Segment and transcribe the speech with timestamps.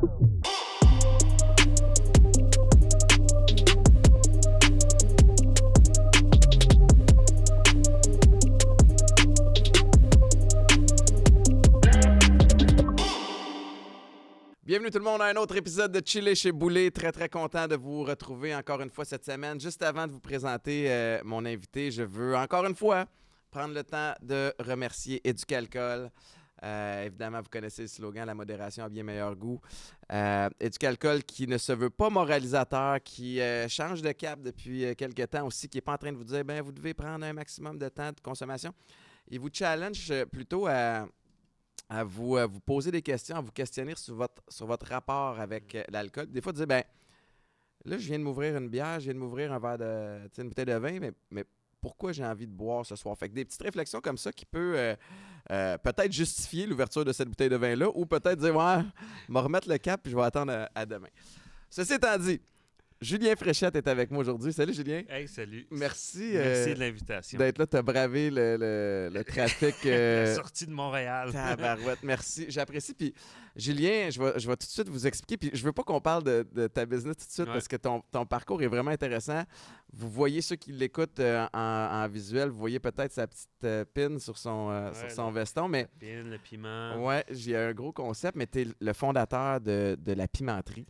[0.00, 0.40] Bienvenue
[14.90, 16.90] tout le monde à un autre épisode de Chiller chez Boulet.
[16.90, 19.60] Très très content de vous retrouver encore une fois cette semaine.
[19.60, 23.04] Juste avant de vous présenter euh, mon invité, je veux encore une fois
[23.50, 26.10] prendre le temps de remercier Éducalcool.
[26.62, 29.60] Euh, évidemment, vous connaissez le slogan La modération a bien meilleur goût.
[30.12, 34.94] Euh, Éducalcool qui ne se veut pas moralisateur, qui euh, change de cap depuis euh,
[34.94, 37.24] quelques temps aussi, qui n'est pas en train de vous dire ben vous devez prendre
[37.24, 38.72] un maximum de temps de consommation.
[39.28, 41.06] Il vous challenge plutôt à,
[42.04, 45.78] vous, à vous poser des questions, à vous questionner sur votre, sur votre rapport avec
[45.88, 46.26] l'alcool.
[46.26, 46.82] Des fois, de dire ben
[47.84, 50.48] là, je viens de m'ouvrir une bière, je viens de m'ouvrir un verre de, une
[50.48, 51.44] bouteille de vin, mais, mais
[51.80, 53.16] pourquoi j'ai envie de boire ce soir?
[53.16, 54.96] Fait que des petites réflexions comme ça qui peut
[55.50, 58.82] euh, euh, peut-être justifier l'ouverture de cette bouteille de vin-là ou peut-être dire, ouais,
[59.28, 61.08] vais remettre le cap et je vais attendre à, à demain.
[61.68, 62.40] Ceci étant dit,
[63.02, 64.52] Julien Fréchette est avec moi aujourd'hui.
[64.52, 65.00] Salut Julien.
[65.08, 65.66] Hey, salut.
[65.70, 67.38] Merci, Merci euh, de l'invitation.
[67.38, 67.66] d'être là.
[67.66, 69.74] Tu as bravé le, le- le trafic.
[69.84, 71.32] La euh, sortie de Montréal.
[71.32, 72.44] Tabarouette, merci.
[72.50, 72.92] J'apprécie.
[72.92, 73.14] Puis,
[73.56, 75.38] Julien, je vais, je vais tout de suite vous expliquer.
[75.38, 77.54] Puis, je veux pas qu'on parle de, de ta business tout de suite Ouais.
[77.54, 79.44] parce que ton, ton parcours est vraiment intéressant.
[79.94, 83.82] Vous voyez ceux qui l'écoutent euh, en, en visuel, vous voyez peut-être sa petite euh,
[83.94, 85.40] pin sur son, sur son là.
[85.40, 85.68] veston.
[85.68, 87.02] Mais Bien, le piment.
[87.02, 88.36] ouais, j'ai un gros concept.
[88.36, 90.84] Mais tu es le fondateur de, de la pimenterie.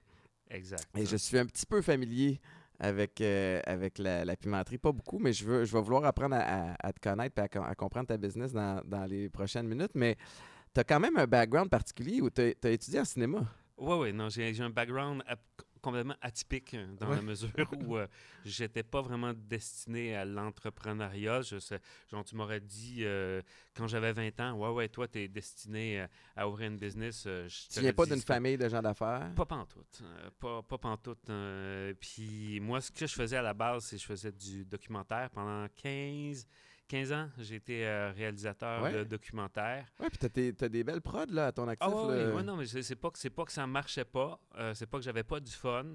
[0.50, 0.84] Exact.
[0.96, 2.40] Et je suis un petit peu familier
[2.78, 4.78] avec, euh, avec la, la pimenterie.
[4.78, 6.40] Pas beaucoup, mais je, veux, je vais vouloir apprendre à,
[6.72, 9.66] à- à te connaître et à, com- à comprendre ta business dans, dans les prochaines
[9.68, 9.92] minutes.
[9.94, 10.16] Mais
[10.74, 13.44] tu as quand même un background particulier où tu as, étudié en cinéma?
[13.76, 15.22] Oui, oui, non, j'ai un background
[15.80, 17.16] complètement atypique euh, dans Ouais.
[17.16, 17.50] la mesure
[17.86, 18.06] où euh,
[18.44, 21.42] j'étais pas vraiment destiné à l'entrepreneuriat.
[21.42, 23.40] Je sais, genre, tu m'aurais dit euh,
[23.74, 27.24] quand j'avais 20 ans, ouais, ouais, toi, tu es destiné euh, à ouvrir une business.
[27.26, 29.32] euh, je Tu viens pas d'une famille de gens d'affaires.
[29.34, 30.02] Pas pantoute.
[30.38, 31.30] pas, pas pantoute.
[32.00, 35.30] puis moi, ce que je faisais à la base, c'est que je faisais du documentaire
[35.30, 36.46] pendant 15,
[36.90, 37.28] 15 ans.
[37.38, 38.92] J'ai été euh, réalisateur Ouais.
[38.92, 39.86] de documentaires.
[40.00, 41.88] Ouais, puis tu as, des belles prods là, à ton actif.
[41.88, 42.06] Ah là.
[42.08, 44.40] ouais, ouais, non, mais c'est c'est pas, que- c'est pas que ça marchait pas.
[44.56, 45.86] euh, c'est pas que j'avais pas du fun.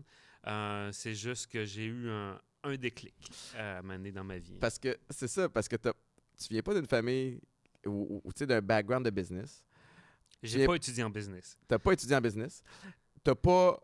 [0.47, 3.15] euh, c'est juste que j'ai eu un, un déclic
[3.57, 4.57] à m'amener dans ma vie.
[4.61, 5.93] Parce que c'est ça, parce que t'as-
[6.37, 7.41] tu viens pas d'une famille
[7.85, 9.65] ou, tu sais, d'un background de business.
[10.43, 11.57] J'ai j'ai- pas étudié en business.
[11.67, 12.63] T'as pas étudié en business.
[13.23, 13.79] T'as pas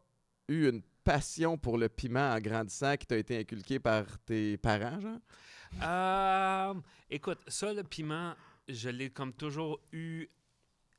[0.47, 5.00] eu une passion pour le piment en grandissant qui t'a été inculquée par tes parents,
[5.01, 5.19] genre?
[5.81, 6.73] Euh,
[7.09, 8.35] écoute, ça, le piment,
[8.67, 10.27] je l'ai comme toujours eu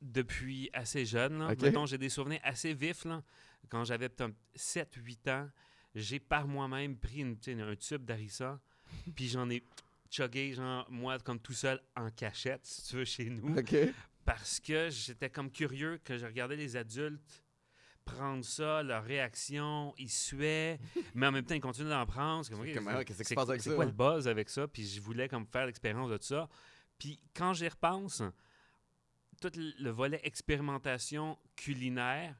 [0.01, 1.39] depuis assez jeune.
[1.39, 1.51] là.
[1.51, 1.61] Ok.
[1.61, 3.05] Mettons, j'ai des souvenirs assez vifs.
[3.05, 3.23] là.
[3.69, 5.49] Quand j'avais peut-être 7-8 ans,
[5.95, 8.59] j'ai par moi-même pris une, un tube d'harissa,
[9.15, 9.63] puis j'en ai
[10.09, 13.55] chuggé, genre, moi, comme tout seul, en cachette, si tu veux, chez nous.
[14.25, 17.42] Parce que j'étais comme curieux que je regardais les adultes
[18.05, 20.79] prendre ça, leur réaction, ils suaient,
[21.13, 22.45] mais en même temps, ils continuaient d'en prendre.
[22.45, 24.67] C'est Comment- qu'est-ce qui se passe avec c'est ça, quoi le buzz avec ça?
[24.67, 26.47] Puis je voulais comme faire l'expérience de ça.
[26.99, 28.21] Puis quand j'y repense,
[29.41, 32.35] tout le le volet expérimentation culinaire,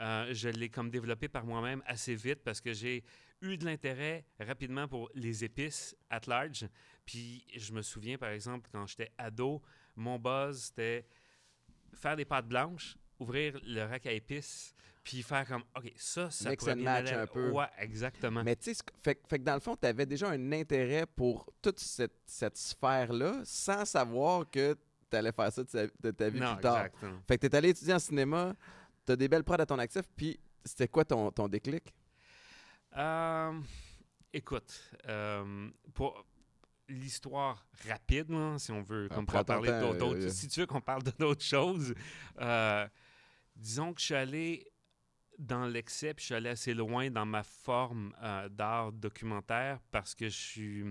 [0.00, 3.02] euh, je l'ai comme développé par moi-même assez vite parce que j'ai
[3.42, 6.66] eu de l'intérêt rapidement pour les épices at large.
[7.04, 9.62] Puis je me souviens, par exemple, quand j'étais ado,
[9.94, 11.06] mon buzz, c'était
[11.94, 14.74] faire des pâtes blanches, ouvrir le rack à épices,
[15.08, 17.50] puis faire comme, OK, ça, ça Mix pourrait and bien match aller- un peu.
[17.52, 18.42] Ouais, exactement.
[18.42, 21.48] Mais tu sais, fait, fait que dans le fond, tu avais déjà un intérêt pour
[21.62, 24.74] toute cette, cette sphère-là sans savoir que
[25.08, 26.76] tu allais faire ça de, sa- de ta vie non, plus tard.
[26.86, 27.20] exactement.
[27.28, 28.52] Fait que tu es allé étudier en cinéma,
[29.06, 31.94] tu as des belles prods à ton actif, puis c'était quoi ton, ton déclic?
[32.96, 33.60] Euh,
[34.32, 36.24] écoute, euh, pour
[36.88, 40.66] l'histoire rapide, là, si on veut, Ah, comme ton parler d'autres, euh, si tu veux
[40.66, 41.94] qu'on parle de d'autres choses,
[42.40, 42.88] euh,
[43.54, 44.66] disons que je suis allé
[45.38, 50.14] dans l'excès, puis je suis allé assez loin dans ma forme euh, d'art documentaire parce
[50.14, 50.84] que je suis,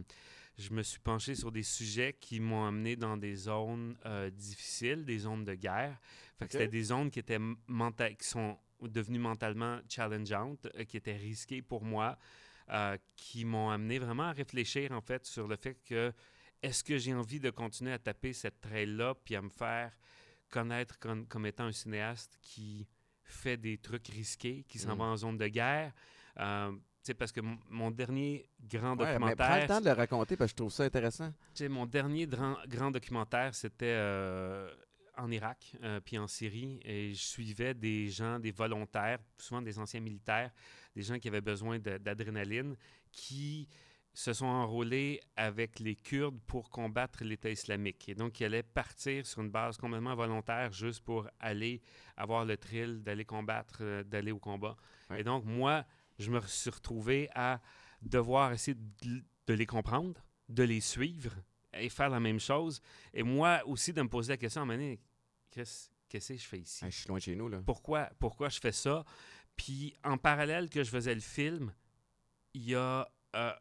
[0.57, 5.05] je me suis penché sur des sujets qui m'ont amené dans des zones euh, difficiles,
[5.05, 5.99] des zones de guerre.
[6.37, 6.51] Fait que Ok.
[6.51, 11.83] c'était des zones qui étaient qui sont devenues mentalement challengeantes, euh, qui étaient risquées pour
[11.83, 12.17] moi,
[13.15, 16.11] qui m'ont amené vraiment à réfléchir en fait sur le fait que
[16.63, 19.91] est-ce que j'ai envie de continuer à taper cette trail-là puis à me faire
[20.49, 22.87] connaître comme, comme étant un cinéaste qui
[23.25, 24.99] fait des trucs risqués, qui s'en Mm.
[24.99, 25.91] va en zone de guerre.
[26.39, 26.71] Euh,
[27.19, 29.47] parce que mon, dernier grand Ouais, mais documentaire...
[29.47, 31.31] prends le temps de le raconter parce que je trouve ça intéressant.
[31.69, 34.73] Mon dernier grand, documentaire, c'était euh,
[35.15, 39.77] en Irak, euh, puis en Syrie, et je suivais des gens, des volontaires, souvent des
[39.77, 40.51] anciens militaires,
[40.95, 42.75] des gens qui avaient besoin d'adrénaline,
[43.11, 43.67] qui
[44.15, 48.07] se sont enrôlés avec les Kurdes pour combattre l'État islamique.
[48.07, 51.81] Et donc, ils allaient partir sur une base complètement volontaire juste pour aller
[52.15, 54.77] avoir le thrill d'aller combattre, euh, d'aller au combat.
[55.09, 55.19] Ouais.
[55.19, 55.85] Et donc, moi,
[56.17, 57.61] je me suis retrouvé à
[58.01, 61.33] devoir essayer de, de les comprendre, de les suivre
[61.73, 62.81] et faire la même chose.
[63.13, 64.95] Et moi aussi, de me poser la question à un
[65.51, 66.85] qu'est-ce que je fais ici?
[66.85, 67.61] Je suis loin de chez nous, là.
[67.65, 69.03] pourquoi, pourquoi je fais ça?
[69.57, 71.73] Puis en parallèle que je faisais le film,
[72.53, 73.51] il y a euh,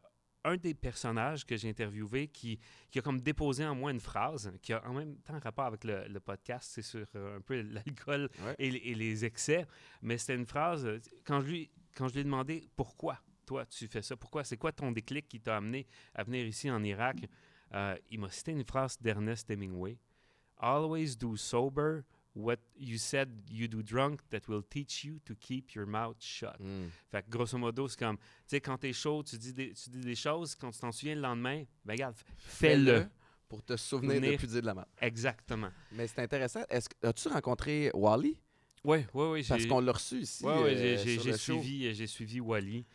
[0.45, 2.59] un des personnages que j'ai interviewé qui,
[2.89, 5.83] qui a comme déposé en moi une phrase qui a en même temps rapport avec
[5.83, 8.55] le, le podcast, c'est sur euh, un peu l'alcool Ouais.
[8.59, 9.65] et, les- et les excès.
[10.01, 10.87] Mais c'était une phrase,
[11.25, 14.57] quand je, lui, quand je lui ai demandé pourquoi toi tu fais ça, pourquoi, c'est
[14.57, 17.17] quoi ton déclic qui t'a amené à venir ici en Irak,
[17.73, 19.97] euh, il m'a cité une phrase d'Ernest Hemingway.
[20.57, 22.01] Always do sober
[22.35, 26.59] what you said you do drunk that will teach you to keep your mouth shut.
[26.59, 26.89] Mm.
[27.09, 29.89] Fait que grosso modo, c'est comme, tu sais, quand t'es chaud, tu dis, des, tu
[29.89, 33.07] dis des choses, quand tu t'en souviens le lendemain, ben regarde, fais-le.
[33.47, 34.87] pour te souvenir de plus dire de la merde.
[35.01, 35.69] Exactement.
[35.91, 36.61] Mais c'est intéressant.
[36.69, 38.37] Est-ce que as-tu rencontré Wally?
[38.83, 39.45] Oui, oui, oui.
[39.47, 40.43] Parce qu'on l'a reçu ici.
[40.45, 41.37] Ouais, euh, j'ai- show.
[41.37, 42.85] suivi, euh, j'ai suivi Wally.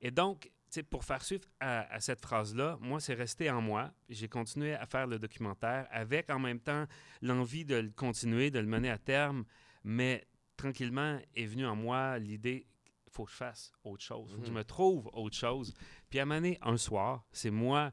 [0.00, 0.50] Et donc,
[0.90, 3.92] pour faire suivre à, à cette phrase-là, moi, c'est resté en moi.
[4.08, 6.86] J'ai continué à faire le documentaire avec en même temps
[7.22, 9.44] l'envie de le continuer, de le mener à terme.
[9.84, 10.26] Mais
[10.56, 12.66] tranquillement est venue en moi l'idée
[13.06, 14.58] il faut que je fasse autre chose, faut que je Mhm.
[14.58, 15.74] me trouve autre chose.
[16.08, 17.90] Puis à donné, un soir, c'est moi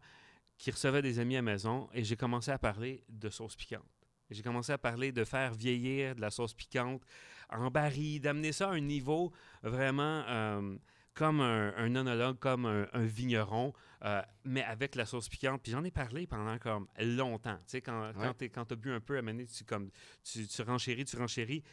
[0.59, 3.81] qui recevais des amis à la maison et j'ai commencé à parler de sauce piquante.
[4.29, 7.01] J'ai commencé à parler de faire vieillir de la sauce piquante
[7.50, 9.31] en baril, d'amener ça à un niveau
[9.63, 10.77] vraiment euh,
[11.18, 13.74] comme un, un onologue, comme un, un vigneron,
[14.04, 15.62] euh, mais avec la sauce piquante.
[15.64, 17.58] Puis j'en ai parlé pendant comme longtemps.
[17.58, 18.50] Tu sais, quand, Ouais.
[18.50, 19.90] quand tu as bu un peu, à tu, comme,
[20.24, 21.64] tu, tu renchéris, tu renchéris.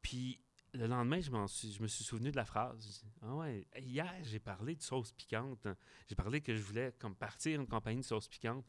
[0.00, 0.38] Puis
[0.72, 3.04] le lendemain, je, suis, je me suis souvenu de la phrase.
[3.22, 5.66] Ah ouais, hier, j'ai parlé de sauce piquante.
[6.08, 8.64] J'ai parlé que je voulais comme partir une compagnie de sauce piquante.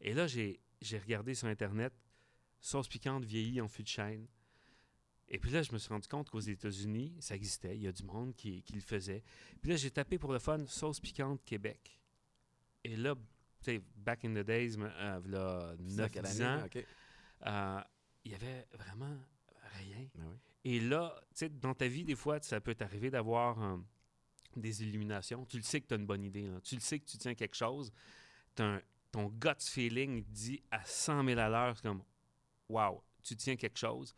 [0.00, 1.92] Et là, j'ai j'ai regardé sur Internet
[2.60, 4.26] sauce piquante vieillie en fût de chêne.
[5.28, 7.74] Et puis là, je me suis rendu compte qu'aux États-Unis, ça existait.
[7.76, 9.22] Il y a du monde qui, qui le faisait.
[9.60, 12.00] Puis là, j'ai tapé pour le fun sauce piquante Québec.
[12.84, 16.62] Et là, tu sais, back in the days, euh, là, Puis dans quelle 9-10 année?
[16.62, 16.86] ans, OK.
[17.46, 17.80] euh,
[18.24, 19.18] il y avait vraiment
[19.78, 20.06] rien.
[20.14, 20.36] Ben oui.
[20.64, 23.76] Et là, tu sais, dans ta vie, des fois, ça peut t'arriver d'avoir euh,
[24.54, 25.44] des illuminations.
[25.46, 26.46] Tu le sais que tu as une bonne idée.
[26.46, 26.60] là.
[26.60, 27.90] Tu le sais que tu tiens quelque chose.
[28.58, 28.80] Un-
[29.12, 32.02] ton gut feeling dit à 100 000 à l'heure, comme,
[32.68, 34.14] wow, tu tiens quelque chose.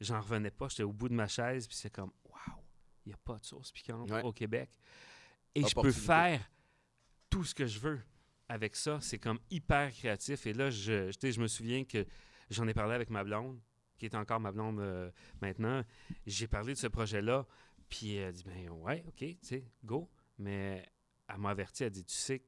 [0.00, 0.68] J'en revenais pas.
[0.68, 2.64] J'étais au bout de ma chaise, puis c'est comme, wow,
[3.04, 4.22] il n'y a pas de sauce piquante Ouais.
[4.22, 4.70] au Québec.
[5.54, 6.48] Et je peux faire
[7.28, 8.00] tout ce que je veux
[8.48, 8.98] avec ça.
[9.00, 10.46] C'est comme hyper créatif.
[10.46, 12.04] Et là, je, je me souviens que
[12.50, 13.60] j'en ai parlé avec ma blonde,
[13.98, 15.10] qui est encore ma blonde euh,
[15.42, 15.82] maintenant.
[16.26, 17.46] J'ai parlé de ce projet-là,
[17.88, 20.10] puis elle a dit, ben ouais, OK, tu sais, go.
[20.38, 20.88] Mais
[21.28, 22.46] elle m'a averti, elle a dit, tu sais, tu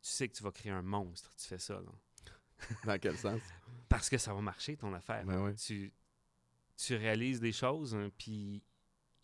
[0.00, 1.92] sais que tu vas créer un monstre, tu fais ça, là.
[2.84, 3.42] Dans quel sens?
[3.88, 5.24] Parce que ça va marcher, ton affaire.
[5.26, 5.54] Ben oui.
[5.56, 5.92] tu,
[6.76, 8.62] tu réalises des choses, hein, puis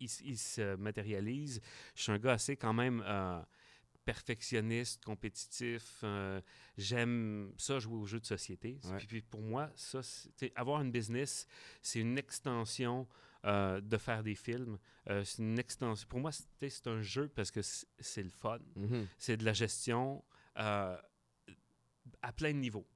[0.01, 0.09] ils,
[0.39, 1.61] se matérialisent.
[1.95, 3.41] Je suis un gars assez quand même euh,
[4.05, 6.01] perfectionniste, compétitif.
[6.03, 6.41] euh,
[6.77, 8.81] J'aime ça jouer aux jeux de société.
[8.85, 8.97] Ouais.
[8.99, 10.01] Puis, puis pour moi, ça,
[10.57, 11.47] avoir une business,
[11.83, 13.07] c'est une extension
[13.45, 14.79] euh, de faire des films.
[15.25, 16.07] C'est une extension.
[16.09, 19.07] Pour moi, c'est un jeu parce que c'est le fun Mhm.
[19.19, 21.01] c'est de la gestion à
[22.37, 22.87] plein de niveaux.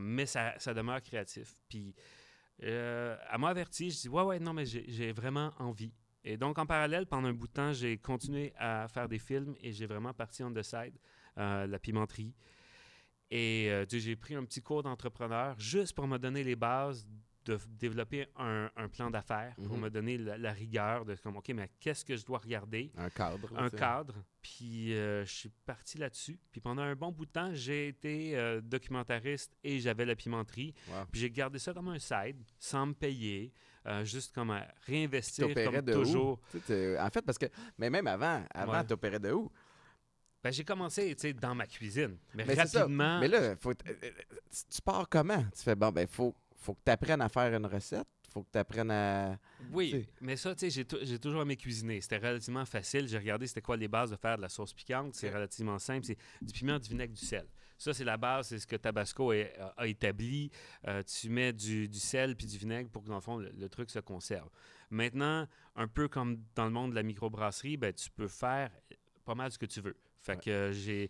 [0.00, 1.54] Mais ça, ça demeure créatif.
[1.68, 1.94] Puis,
[2.62, 5.92] euh, elle m'a averti, je dis Ouais, ouais, non, mais j'ai vraiment envie.
[6.24, 9.54] Et donc, en parallèle, pendant un bout de temps, j'ai continué à faire des films
[9.60, 10.98] et j'ai vraiment parti on the side,
[11.38, 12.34] euh, la pimenterie.
[13.30, 17.06] Et euh, j'ai pris un petit cours d'entrepreneur juste pour me donner les bases
[17.48, 19.80] de développer un, un plan d'affaires, pour Mhm.
[19.84, 22.92] me donner la, la rigueur de comme, OK, mais qu'est-ce que je dois regarder?
[22.96, 23.48] Un cadre.
[23.56, 24.14] un cadre.
[24.42, 26.38] Puis euh, je suis parti là-dessus.
[26.52, 30.74] Puis pendant un bon bout de temps, j'ai été euh, documentariste et j'avais la pimenterie.
[30.88, 31.06] Wow.
[31.10, 33.52] Puis j'ai gardé ça comme un side, sans me payer,
[33.86, 36.38] euh, juste comme à réinvestir comme de toujours.
[36.54, 36.56] où?
[37.00, 37.46] En fait, parce que.
[37.78, 38.84] Mais même avant, avant, Ouais.
[38.84, 39.50] t'opérais de où?
[40.42, 42.16] Ben, j'ai commencé tu sais, dans ma cuisine.
[42.32, 45.42] Mais, rapidement, Mais là, faut, tu pars comment?
[45.56, 48.06] Tu fais, bon, ben, faut, faut que tu apprennes à faire une recette.
[48.30, 49.38] Faut que tu apprennes à.
[49.72, 52.00] oui, mais ça, tu sais, j'ai tou- j'ai toujours aimé cuisiner.
[52.02, 53.08] C'était relativement facile.
[53.08, 55.14] J'ai regardé c'était quoi les bases de faire de la sauce piquante.
[55.14, 56.04] C'est relativement simple.
[56.04, 57.46] C'est du piment, du vinaigre, du sel.
[57.78, 58.48] Ça, c'est la base.
[58.48, 60.50] C'est ce que Tabasco est- a, a établi.
[60.86, 63.50] Euh, tu mets du, du sel puis du vinaigre pour que, dans le fond, le,
[63.50, 64.50] le truc se conserve.
[64.90, 65.46] Maintenant,
[65.76, 68.70] un peu comme dans le monde de la microbrasserie, ben, tu peux faire
[69.24, 69.96] pas mal ce que tu veux.
[70.20, 70.38] Fait Ouais.
[70.42, 71.08] que euh, j'ai,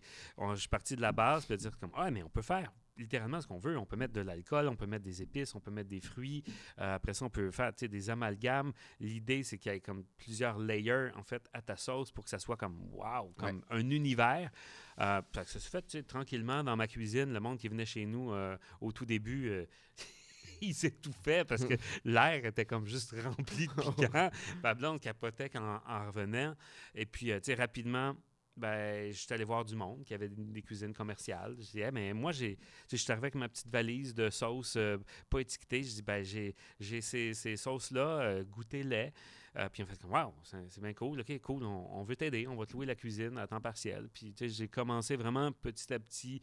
[0.53, 3.41] je suis parti de la base puis dire comme, ah, mais on peut faire littéralement
[3.41, 3.77] ce qu'on veut.
[3.77, 6.43] On peut mettre de l'alcool, on peut mettre des épices, on peut mettre des fruits.
[6.79, 8.73] Euh, après ça, on peut faire des amalgames.
[8.99, 12.29] L'idée, c'est qu'il y ait comme plusieurs layers, en fait, à ta sauce pour que
[12.29, 14.51] ça soit comme, wow, comme un univers.
[14.99, 17.31] Euh, ça se fait tranquillement dans ma cuisine.
[17.31, 19.65] Le monde qui venait chez nous euh, au tout début,
[20.61, 21.75] il s'étouffait parce que
[22.05, 24.29] l'air était comme juste rempli de piquant.
[24.61, 26.53] Ma blonde capotait quand en revenant.
[26.93, 28.15] Et puis, tu sais, rapidement,
[28.59, 31.55] ben, je suis allé voir du monde qui avait des, cuisines commerciales.
[31.57, 32.57] Je disais, mais moi, j'ai,
[32.91, 34.97] je suis arrivé avec ma petite valise de sauces euh,
[35.29, 35.83] pas étiquetées.
[35.83, 39.11] Je dis, ben, j'ai, j'ai ces, ces sauces-là, euh, goûtez-les.
[39.55, 41.21] Euh, puis on fait comme, wow, c'est, bien cool.
[41.21, 42.47] OK, cool, on, veut t'aider.
[42.47, 44.09] On va te louer la cuisine à temps partiel.
[44.13, 46.41] Puis, j'ai commencé vraiment petit à petit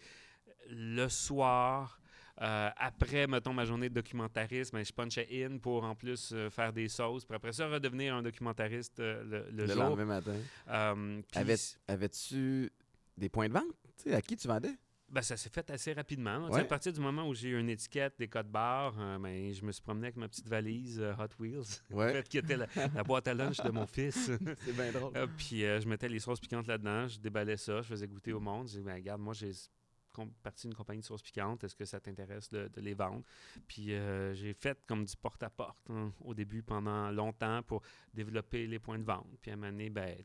[0.69, 2.01] le soir.
[2.43, 6.51] Euh, après, mettons, ma journée de documentariste, ben, je punchais in pour en plus euh,
[6.51, 7.25] faire des sauces.
[7.25, 9.83] Puis après ça, redevenir un documentariste euh, le, le Le jour.
[9.83, 10.35] lendemain matin.
[11.31, 11.57] Puis Avais-
[11.89, 12.71] Avais-tu
[13.17, 13.65] des points de vente?
[13.97, 14.75] Tu sais, à qui tu vendais?
[15.09, 16.49] Ben, ça s'est fait assez rapidement.
[16.49, 16.61] Ouais.
[16.61, 19.65] À partir du moment où j'ai eu une étiquette, des codes barres, euh, ben, je
[19.65, 21.63] me suis promené avec ma petite valise euh, Hot Wheels,
[21.95, 24.31] en fait, qui était la, la boîte à lunch de mon fils.
[24.65, 25.17] C'est bien drôle.
[25.17, 28.41] Euh, puis je mettais les sauces piquantes là-dedans, je déballais ça, je faisais goûter au
[28.41, 28.67] monde.
[28.67, 29.53] Je disais, ben, regarde, moi, j'ai
[30.17, 32.95] s- com- parti d'une compagnie de sauces piquantes, est-ce que ça t'intéresse de, de les
[32.95, 33.23] vendre?
[33.67, 37.83] Puis euh, j'ai fait comme du porte-à-porte hein, au début pendant longtemps pour
[38.15, 39.29] développer les points de vente.
[39.41, 40.17] Puis à un moment donné, ben,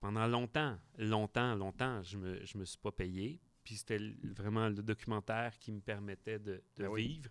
[0.00, 3.40] pendant longtemps, longtemps, longtemps, je me, je me suis pas payé.
[3.64, 7.08] Puis c'était vraiment le documentaire qui me permettait de, de Ben oui.
[7.08, 7.30] vivre.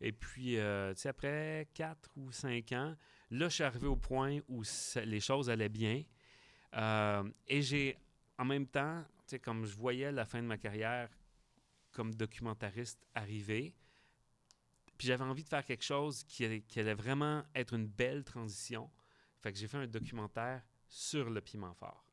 [0.00, 2.96] Et puis, euh, tu sais, après quatre ou cinq ans,
[3.30, 6.02] là, je suis arrivé au point où ça- les choses allaient bien.
[6.74, 7.96] Euh, et j'ai,
[8.38, 11.08] en même temps, sais, comme je voyais la fin de ma carrière
[11.92, 13.74] comme documentariste arriver,
[14.98, 18.24] puis j'avais envie de faire quelque chose qui allait, qui allait vraiment être une belle
[18.24, 18.90] transition.
[19.40, 22.04] Fait que j'ai fait un documentaire sur le piment fort.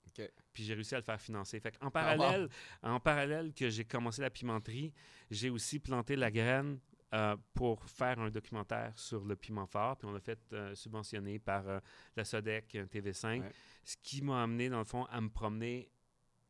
[0.53, 1.59] Puis j'ai réussi à le faire financer.
[1.59, 2.49] Fait qu'en Ah, parallèle,
[2.81, 4.93] en parallèle que j'ai commencé la pimenterie,
[5.29, 6.79] j'ai aussi planté la graine
[7.13, 9.97] euh, pour faire un documentaire sur le piment fort.
[9.97, 11.79] Puis on l'a fait euh, subventionner par euh,
[12.15, 13.51] la SODEC euh, TV5, Ouais.
[13.83, 15.89] ce qui m'a amené, dans le fond, à me promener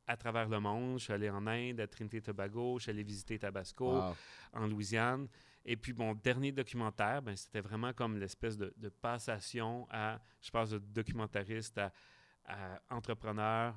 [0.08, 1.00] à travers le monde.
[1.00, 4.16] Je suis allé en Inde, à Trinité et Tobago, je suis allé visiter Tabasco, Wow.
[4.54, 5.28] en Louisiane.
[5.64, 10.50] Et puis mon dernier documentaire, ben, c'était vraiment comme l'espèce de, de passation à, je
[10.52, 11.92] passe de documentariste à,
[12.46, 13.76] à entrepreneur.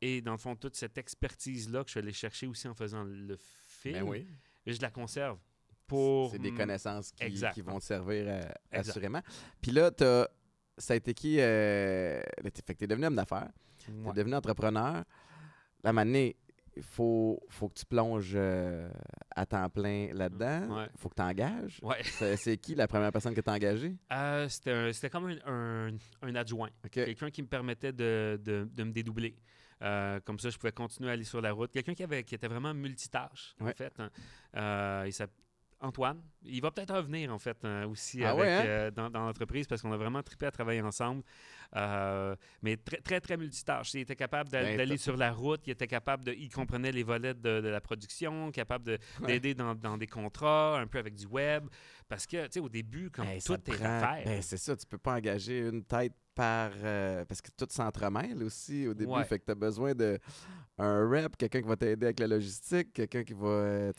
[0.00, 3.04] Et dans le fond, toute cette expertise-là que je suis allé chercher aussi en faisant
[3.04, 4.26] le film, Ben oui.
[4.66, 5.38] je la conserve
[5.86, 6.30] pour...
[6.30, 9.22] C'est des connaissances qui, vont te servir euh, assurément.
[9.62, 10.28] Puis là, t'as-
[10.76, 11.40] ça a été qui?
[11.40, 14.12] Euh, fait que tu es devenu homme d'affaires, tu es Ouais.
[14.12, 15.04] devenu entrepreneur.
[15.84, 16.28] Là, maintenant,
[16.76, 18.90] il faut, faut que tu plonges euh,
[19.30, 20.76] à temps plein là-dedans.
[20.78, 20.88] Ouais.
[20.96, 21.78] faut que tu engages.
[21.82, 22.02] Ouais.
[22.36, 23.94] C'est qui la première personne que tu as engagée?
[24.12, 26.70] Euh, c'était comme un, un- un adjoint.
[26.90, 29.36] Quelqu'un qui me permettait de, de- de me dédoubler.
[29.82, 31.70] Euh, comme ça, je pouvais continuer à aller sur la route.
[31.70, 33.92] Quelqu'un qui, avait, qui était vraiment multitâche, en fait.
[34.00, 35.04] hein.
[35.06, 35.36] Il s'appelle
[35.80, 36.22] Antoine.
[36.46, 38.62] Il va peut-être revenir, en fait, hein, aussi Ah avec, ouais, hein?
[38.66, 41.22] euh, dans, dans l'entreprise parce qu'on a vraiment trippé à travailler ensemble.
[41.76, 43.94] Euh, mais très, très, très multitâche.
[43.94, 45.62] Il était capable Ben, d'aller sur la route.
[45.66, 46.32] Il était capable de...
[46.32, 49.26] Il comprenait les volets de, de la production, capable Ouais.
[49.26, 51.66] d'aider dans, dans des contrats, un peu avec du web.
[52.08, 53.10] Parce que, tu sais, au début,
[53.40, 54.22] ça tout est à faire.
[54.24, 56.70] Ben, c'est ça, tu peux pas engager une tête par.
[56.82, 59.12] euh, parce que tout s'entremêle aussi au début.
[59.12, 59.24] Ouais.
[59.24, 60.18] Fait que tu as besoin de
[60.76, 63.46] un rep, quelqu'un qui va t'aider avec la logistique, quelqu'un qui va.
[63.46, 63.92] euh,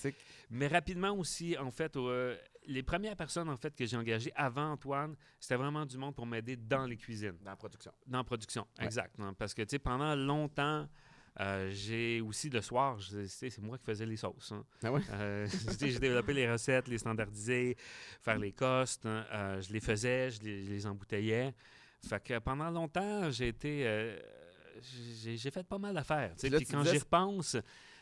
[0.50, 2.35] Mais rapidement aussi, en fait, euh,
[2.68, 6.26] les premières personnes en fait que j'ai engagées avant Antoine, c'était vraiment du monde pour
[6.26, 7.92] m'aider dans les cuisines, dans la production.
[8.08, 8.68] dans la production.
[8.80, 8.86] Ouais.
[8.86, 9.18] Exact.
[9.18, 10.88] non, Parce que tu sais, pendant longtemps,
[11.42, 14.52] euh, j'ai aussi le soir, c'est moi qui faisais les sauces.
[14.54, 14.64] hein.
[14.84, 15.02] Ah ouais?
[15.12, 15.48] Euh,
[15.80, 17.76] j'ai développé les recettes, les standardiser,
[18.22, 19.06] faire les costes.
[19.06, 21.54] hein, euh, je les faisais, je les, je les embouteillais.
[22.08, 23.86] Fait que pendant longtemps, j'ai été.
[23.86, 24.18] euh,
[24.82, 26.34] j'ai fait pas mal d'affaires.
[26.58, 27.62] Puis quand j'y repense, tu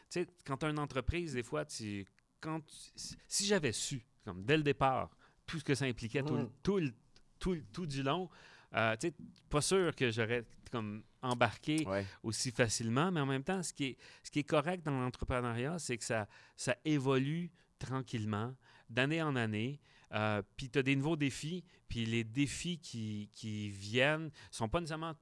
[0.09, 2.05] sais, quand tu as une entreprise, des fois, tu,
[2.39, 5.15] quand tu- si j'avais su, comme dès le départ,
[5.45, 6.49] tout ce que ça impliquait tout, le, Mm.
[6.63, 6.93] tout, le-
[7.39, 8.29] tout, le- tout du long,
[8.75, 9.13] euh, tu sais,
[9.49, 12.05] pas sûr que j'aurais comme embarqué Ouais.
[12.23, 15.77] aussi facilement, mais en même temps, ce qui est, ce qui est correct dans l'entrepreneuriat,
[15.79, 18.55] c'est que ça, ça évolue tranquillement,
[18.89, 19.79] d'année en année.
[20.15, 24.79] euh, puis tu as des nouveaux défis, puis les défis qui, qui viennent sont pas
[24.79, 25.13] nécessairement,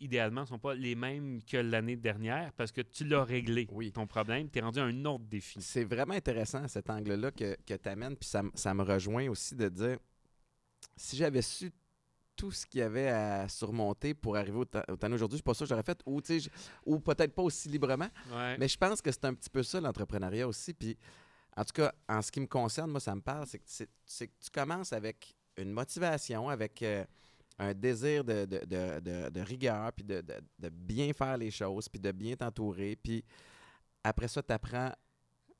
[0.00, 3.92] idéalement, sont pas les mêmes que l'année dernière parce que tu l'as réglé, Oui.
[3.92, 5.60] ton problème, tu es rendu à un autre défi.
[5.60, 8.16] C'est vraiment intéressant cet angle-là que, que tu amènes.
[8.16, 9.98] Puis ça, ça me rejoint aussi de dire
[10.96, 11.70] si j'avais su
[12.36, 14.82] tout ce qu'il y avait à surmonter pour arriver au, temps
[15.12, 16.20] aujourd'hui, je suis pas sûr que j'aurais fait, ou,
[16.86, 18.08] ou peut-être pas aussi librement.
[18.30, 18.56] Ouais.
[18.58, 20.72] Mais je pense que c'est un petit peu ça l'entrepreneuriat aussi.
[20.72, 20.96] Puis,
[21.56, 23.64] en tout cas, en ce qui me concerne, moi, ça me parle, c'est que,
[24.24, 27.04] que tu commences avec une motivation, avec euh,
[27.58, 30.22] un désir de, de- de- de- de rigueur, puis de,
[30.70, 32.96] bien faire les choses, puis de bien t'entourer.
[32.96, 33.24] Puis
[34.04, 34.92] après ça, tu apprends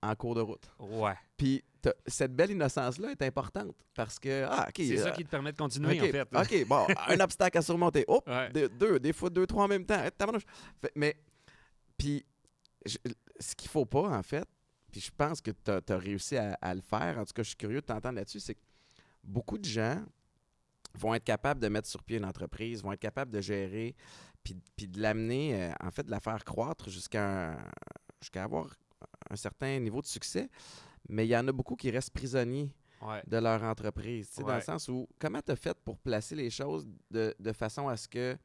[0.00, 0.70] en cours de route.
[0.78, 1.14] Ouais.
[1.36, 1.64] Puis
[2.06, 4.68] cette belle innocence-là est importante parce que, ah.
[4.76, 6.62] C'est euh, ça qui te permet de continuer, OK, en fait.
[6.62, 8.04] OK, bon, un obstacle à surmonter.
[8.08, 8.50] Oh, Ouais.
[8.50, 10.02] deux, deux, des fois deux, trois en même temps.
[10.94, 11.16] Mais,
[11.96, 12.24] puis,
[12.86, 12.98] je-
[13.40, 14.46] ce qu'il faut pas, en fait,
[14.92, 17.48] puis je pense que tu as, réussi à, à le faire, en tout cas, je
[17.48, 18.60] suis curieux de t'entendre là-dessus, c'est que
[19.24, 20.02] beaucoup de gens
[20.98, 23.94] vont être capables de mettre sur pied une entreprise, vont être capables de gérer,
[24.42, 27.56] puis, puis de l'amener, euh, en fait, de la faire croître jusqu'à
[28.36, 28.68] avoir
[29.30, 30.50] un certain niveau de succès.
[31.08, 33.22] Mais il y en a beaucoup qui restent prisonniers Ouais.
[33.28, 34.28] de leur entreprise.
[34.28, 34.60] tu sais, Dans le Ouais.
[34.60, 38.08] sens où, comment tu as fait pour placer les choses de, de façon à ce
[38.08, 38.36] que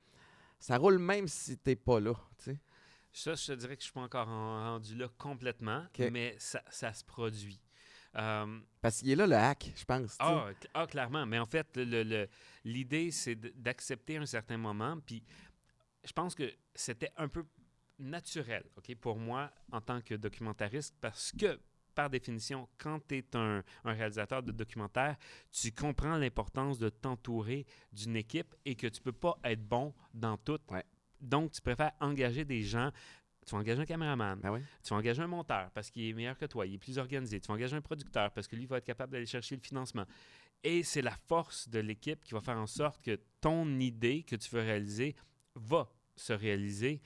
[0.60, 2.14] ça roule même si tu n'es pas là?
[2.38, 2.60] tu sais?
[3.12, 6.62] Ça, je te dirais que je suis pas encore en- rendu là complètement, mais ça,
[6.70, 7.60] ça se produit.
[8.16, 10.16] Euh, Parce qu'il est là le hack, je pense.
[10.20, 11.26] ah, ah, clairement.
[11.26, 11.78] Mais en fait,
[12.64, 14.98] l'idée, c'est d'accepter un certain moment.
[15.06, 15.24] Puis
[16.04, 17.46] je pense que c'était un peu
[18.00, 21.60] naturel, OK, pour moi, en tant que documentariste, parce que,
[21.96, 25.16] par définition, quand tu es un, un réalisateur de documentaire,
[25.52, 30.38] tu comprends l'importance de t'entourer d'une équipe et que tu peux pas être bon dans
[30.38, 30.60] tout.
[30.70, 30.84] Ouais.
[31.22, 32.92] Donc, tu préfères engager des gens.
[33.46, 36.38] Tu vas engager un caméraman, Ben tu vas engager un monteur parce qu'il est meilleur
[36.38, 37.40] que toi, il est plus organisé.
[37.40, 40.06] Tu vas engager un producteur parce que lui va être capable d'aller chercher le financement.
[40.64, 44.36] Et c'est la force de l'équipe qui va faire en sorte que ton idée que
[44.36, 45.16] tu veux réaliser
[45.56, 47.02] va se réaliser.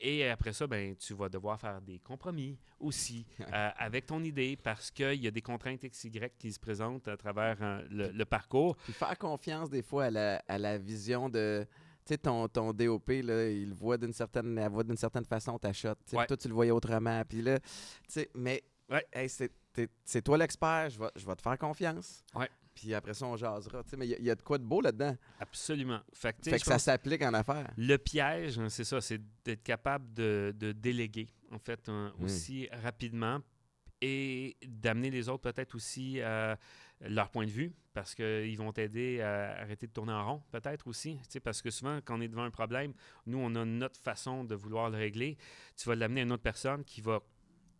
[0.00, 4.56] Et après ça, ben, tu vas devoir faire des compromis aussi euh, avec ton idée
[4.56, 8.24] parce qu'il y a des contraintes XY qui se présentent à travers euh, le, le
[8.24, 8.76] parcours.
[8.76, 11.66] Puis faire confiance des fois à la, à la vision de.
[12.08, 15.26] Tu sais, ton, ton DOP, là, il le voit d'une certaine, elle voit d'une certaine
[15.26, 15.90] façon ta shot.
[16.14, 16.26] Ouais.
[16.26, 17.22] Toi, tu le voyais autrement.
[17.28, 17.66] Puis là, tu
[18.08, 19.04] sais, mais Ouais.
[19.12, 22.24] hey, c'est, toi l'expert, je vais, je te faire confiance.
[22.34, 22.48] Ouais.
[22.74, 23.82] Puis après ça, on jasera.
[23.98, 25.14] mais il y a- il y, a de quoi de beau là-dedans.
[25.38, 26.00] Absolument.
[26.14, 27.70] Fait que, Fait que ça s'applique en affaires.
[27.76, 32.24] Le piège, hein, c'est ça, c'est d'être capable de, de déléguer, en fait, hein, Mm.
[32.24, 33.40] aussi rapidement
[34.00, 36.58] et d'amener les autres peut-être aussi à
[37.00, 40.86] leur point de vue parce qu'ils vont t'aider à arrêter de tourner en rond, peut-être
[40.86, 41.18] aussi.
[41.42, 42.92] Parce que souvent, quand on est devant un problème,
[43.26, 45.36] nous, on a notre façon de vouloir le régler.
[45.76, 47.20] Tu vas l'amener à une autre personne qui va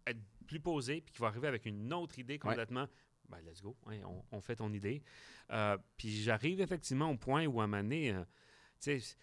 [0.06, 2.86] être plus posée puis qui va arriver avec une autre idée complètement.
[3.28, 5.02] Ben, let's go, ouais, on, on fait ton idée.
[5.50, 8.24] Euh, puis j'arrive effectivement au point où, à un moment donné, euh,
[8.80, 9.16] tu sais,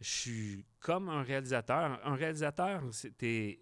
[0.00, 2.00] je suis comme un réalisateur.
[2.04, 3.60] Un réalisateur, c'est-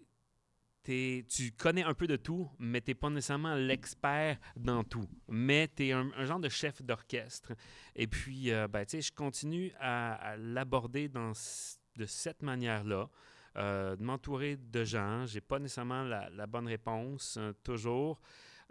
[0.83, 5.07] tu connais un peu de tout, mais tu n'es pas nécessairement l'expert dans tout.
[5.29, 7.53] Mais tu es un, un genre de chef d'orchestre.
[7.95, 13.09] Et puis, euh, ben, tu sais, je continue à, à l'aborder de cette manière-là.
[13.55, 15.25] euh, de m'entourer de gens.
[15.27, 18.19] J'ai pas nécessairement la, la bonne réponse, euh, toujours.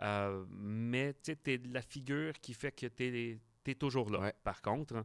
[0.01, 4.35] Euh, mais tu es la figure qui fait que tu es, toujours là, Ouais.
[4.42, 5.05] par contre.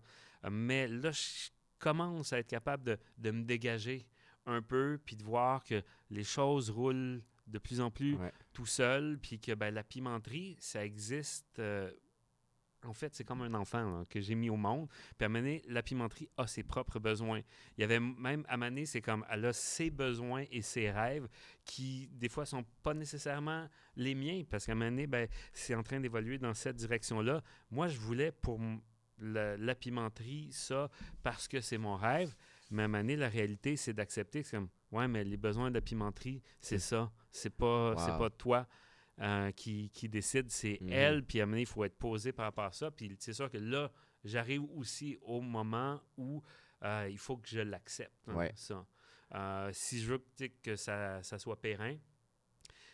[0.50, 4.08] Mais là, je commence à être capable de, de me dégager
[4.48, 8.32] un peu, puis de voir que les choses roulent de plus en plus Ouais.
[8.54, 11.60] tout seul, puis que ben, la pimenterie, ça existe.
[11.60, 11.92] euh,
[12.86, 14.88] en fait, c'est comme un enfant là, que j'ai mis au monde.
[15.18, 17.42] Puis à donné, la pimenterie a ses propres besoins.
[17.78, 21.28] Il y avait même à donné, c'est comme elle a ses besoins et ses rêves
[21.66, 26.00] qui, des fois, sont pas nécessairement les miens, parce qu'à donné, ben, c'est en train
[26.00, 27.42] d'évoluer dans cette direction-là.
[27.72, 28.60] Moi, je voulais pour
[29.20, 30.90] la pimenterie ça
[31.24, 32.36] parce que c'est mon rêve,
[32.70, 35.76] mais à donné, la réalité, c'est d'accepter que c'est comme, ouais, mais les besoins de
[35.76, 37.12] la pimenterie, c'est ça.
[37.32, 38.68] C'est pas, c'est pas toi.
[39.20, 40.90] euh, qui, qui décide, c'est Mhm.
[40.92, 42.92] elle, puis à un moment il faut être posé par rapport à ça.
[42.92, 43.92] Puis c'est sûr que là,
[44.24, 46.44] j'arrive aussi au moment où
[46.84, 48.52] euh, il faut que je l'accepte, hein, Ouais.
[48.56, 48.86] ça.
[49.34, 50.24] Euh, si je veux
[50.62, 51.98] que ça, ça soit périn,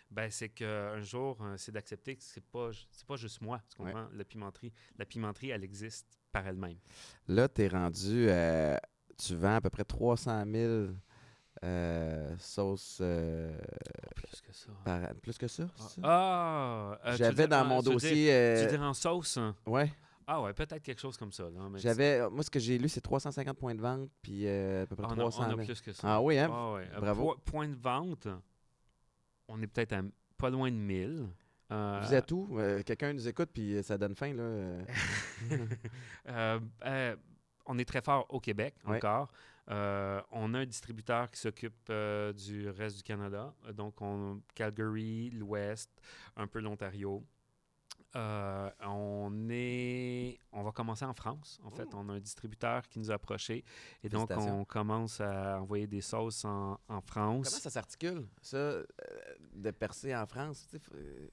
[0.10, 2.70] ben c'est qu'un jour, c'est d'accepter que c'est pas,
[3.06, 3.92] pas juste moi, tu Ouais.
[3.92, 4.72] comprends, la pimenterie.
[4.98, 6.78] La pimenterie, elle existe par elle-même.
[7.28, 8.30] Là, tu es rendu.
[9.18, 10.88] Tu vends à peu près 300 000
[11.64, 13.56] euh, sauces euh,
[14.16, 14.72] Plus que ça.
[14.84, 15.64] par Plus que ça?
[16.04, 16.98] Ah!
[17.06, 18.26] euh, J'avais dans mon dossier.
[18.26, 19.38] Tu euh, dire en sauce?
[19.38, 19.56] hein?
[19.66, 19.92] ouais.
[20.26, 21.44] Ah ouais, peut-être quelque chose comme ça.
[21.76, 22.30] J'avais.
[22.30, 25.12] Moi, ce que j'ai lu, c'est 350 points de vente, puis à peu près on
[25.12, 25.66] a- 300 on a 000.
[25.66, 26.02] plus que ça.
[26.16, 26.50] Ah oui, hein?
[26.50, 26.88] Ah ouais.
[26.98, 27.24] Bravo.
[27.34, 28.30] po- point de vente,
[29.50, 29.96] on est peut-être
[30.38, 31.28] pas loin de 1000.
[31.72, 32.58] Euh, Vous êtes où?
[32.86, 34.86] Quelqu'un nous écoute, puis ça donne faim, là.
[37.66, 38.98] on est très fort au Québec Ouais.
[38.98, 39.32] encore.
[39.70, 43.54] Euh, on a un distributeur qui s'occupe euh, du reste du Canada.
[43.74, 45.90] Donc, on, Calgary, l'Ouest,
[46.36, 47.26] un peu l'Ontario.
[48.16, 51.60] Euh, on est, on va commencer en France.
[51.64, 51.98] En fait, Oh.
[52.00, 53.64] on a un distributeur qui nous a approchés
[54.04, 57.48] et donc on commence à envoyer des sauces en, en France.
[57.50, 58.82] Comment ça s'articule, ça,
[59.56, 60.68] de percer en France?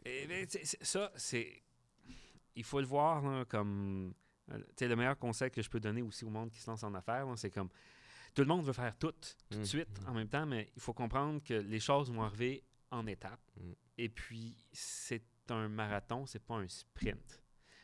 [0.07, 0.47] Eh ben,
[0.81, 1.63] ça, c'est.
[2.55, 4.15] Il faut le voir là, comme.
[4.53, 6.83] Euh, sais, le meilleur conseil que je peux donner aussi au monde qui se lance
[6.83, 7.69] en affaires, c'est comme.
[8.35, 9.65] Tout le monde veut faire tout, tout de Mm.
[9.65, 13.41] suite, en même temps, mais il faut comprendre que les choses vont arriver en étapes.
[13.57, 13.73] Mm.
[13.99, 17.43] Et puis, c'est un marathon, c'est pas un sprint.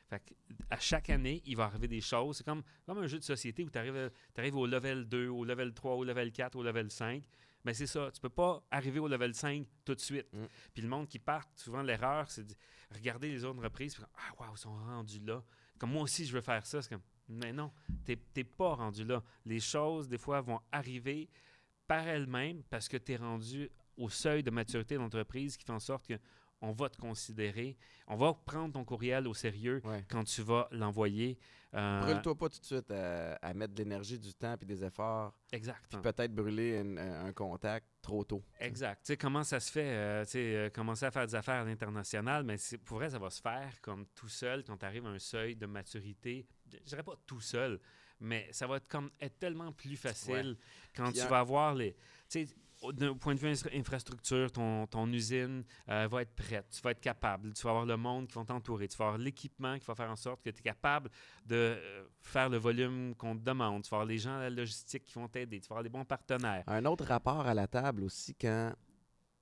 [0.09, 0.35] Fait que,
[0.71, 2.37] à chaque année, il va arriver des choses.
[2.37, 5.75] C'est comme, comme un jeu de société où tu arrives, au level 2, au level
[5.75, 7.25] 3, au level 4, au level 5.
[7.65, 10.33] Mais c'est ça, tu peux pas arriver au level 5 tout de suite.
[10.33, 10.45] Mm.
[10.75, 12.55] Puis le monde qui part, souvent l'erreur, c'est de
[12.95, 15.43] regarder les autres reprises, puis ah waouh, ils sont rendus là.
[15.79, 16.81] Comme moi aussi, je veux faire ça.
[16.83, 17.71] C'est comme, mais non,
[18.05, 19.23] tu n'es pas rendu là.
[19.45, 21.29] Les choses, des fois, vont arriver
[21.87, 25.73] par elles-mêmes parce que tu es rendu au seuil de maturité de l'entreprise qui fait
[25.73, 26.15] en sorte que
[26.63, 30.03] on va te considérer, on va prendre ton courriel au sérieux Ouais.
[30.09, 31.39] quand tu vas l'envoyer.
[31.75, 34.83] Euh, Brûle-toi pas tout de suite à, à mettre de l'énergie, du temps et des
[34.83, 35.85] efforts, Exact.
[35.91, 38.43] puis peut-être brûler une- un contact trop tôt.
[38.61, 39.01] Exact.
[39.03, 41.63] Tu sais, comment ça se fait, euh, tu sais, euh, commencer à faire des affaires
[41.63, 45.05] à l'international, mais pour vrai, ça va se faire comme tout seul quand tu arrives
[45.07, 46.47] à un seuil de maturité.
[46.73, 47.81] Je dirais pas tout seul,
[48.21, 50.57] mais ça va être, comme, être tellement plus facile
[50.95, 51.93] quand Puis tu vas avoir les...
[52.29, 56.35] Tu sais, au- d'un point de vue infra- infrastructure, ton, ton usine euh, va être
[56.35, 59.07] prête, tu vas être capable, tu vas avoir le monde qui va t'entourer, tu vas
[59.07, 61.11] avoir l'équipement qui va faire en sorte que tu es capable
[61.45, 64.51] de euh, faire le volume qu'on te demande, tu vas avoir les gens à la
[64.51, 66.65] logistique qui vont t'aider, tu vas avoir des bons partenaires.
[66.67, 68.73] Un autre rapport à la table aussi quand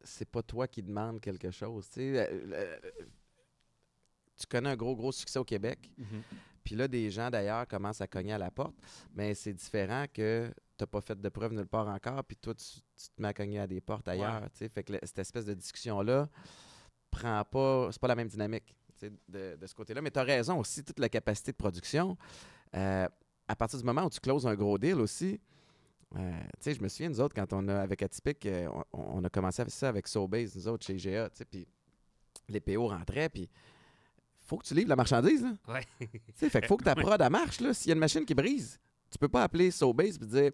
[0.02, 1.88] c'est pas toi qui demande quelque chose.
[1.88, 2.78] Tu sais, euh, euh,
[4.36, 5.90] tu connais un gros, gros succès au Québec.
[6.62, 8.74] Puis là, des gens d'ailleurs commencent à cogner à la porte,
[9.14, 12.54] mais c'est différent que tu n'as pas fait de preuve nulle part encore, puis toi,
[12.54, 12.64] tu,
[12.96, 14.42] tu te mets à cogner à des portes ailleurs.
[14.52, 14.68] tu sais.
[14.68, 16.28] Fait que le- cette espèce de discussion-là
[17.10, 17.88] prend pas.
[17.92, 18.74] C'est pas la même dynamique
[19.28, 20.00] de, de ce côté-là.
[20.02, 22.16] Mais tu as raison aussi, toute la capacité de production.
[22.74, 23.06] euh,
[23.46, 25.38] à partir du moment où tu closes un gros deal aussi,
[26.16, 29.18] euh, tu sais, je me souviens, nous autres, quand on a, avec Atypique, euh, on,
[29.20, 31.66] on a commencé avec ça avec Sobase, nous autres, chez sais, puis
[32.48, 33.50] les PO rentraient, puis
[34.40, 35.52] faut que tu livres la marchandise, là.
[35.68, 36.08] Ouais.
[36.50, 37.74] Fait faut que ta prod, elle marche, là.
[37.74, 38.78] S'il y a une machine qui brise,
[39.14, 40.50] tu peux pas appeler Sobase et dire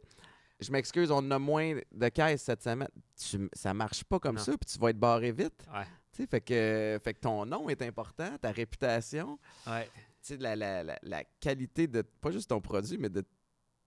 [0.60, 2.88] Je m'excuse, on a moins de caisses cette semaine.
[3.16, 4.42] Tu- ça marche pas comme Non.
[4.42, 5.64] ça, puis tu vas être barré vite.
[5.74, 5.84] Ouais.
[6.12, 9.86] Tu sais, fait que, fait que ton nom est important, ta réputation, Ouais.
[9.86, 13.24] tu sais, la, la, la, la qualité de, pas juste ton produit, mais de,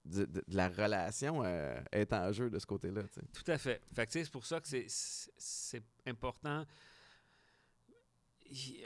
[0.05, 3.25] de, de- de la relation euh, est en jeu de ce côté-là, tu sais.
[3.33, 3.79] Tout à fait.
[3.93, 6.65] Fait que, c'est pour ça que c'est important.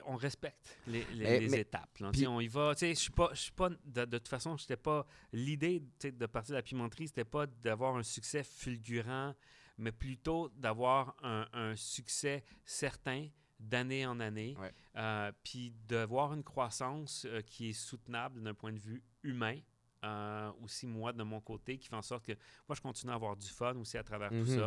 [0.06, 1.98] On respecte les, les- Mais- les mais- étapes.
[2.00, 2.12] là.
[2.28, 2.74] on y va.
[2.76, 5.06] Tu sais, Je suis pas, pas de, de toute façon, j'étais pas.
[5.34, 9.34] L'idée de partir de la pimenterie, c'était pas d'avoir un succès fulgurant,
[9.78, 13.28] mais plutôt d'avoir un, un succès certain
[13.60, 14.72] d'année en année, Ouais.
[14.98, 19.60] euh, puis d'avoir une croissance euh, qui est soutenable d'un point de vue humain.
[20.04, 22.34] euh, aussi moi de mon côté qui fait en sorte que
[22.70, 24.60] moi je continue à avoir du fun aussi à travers tout Mhm.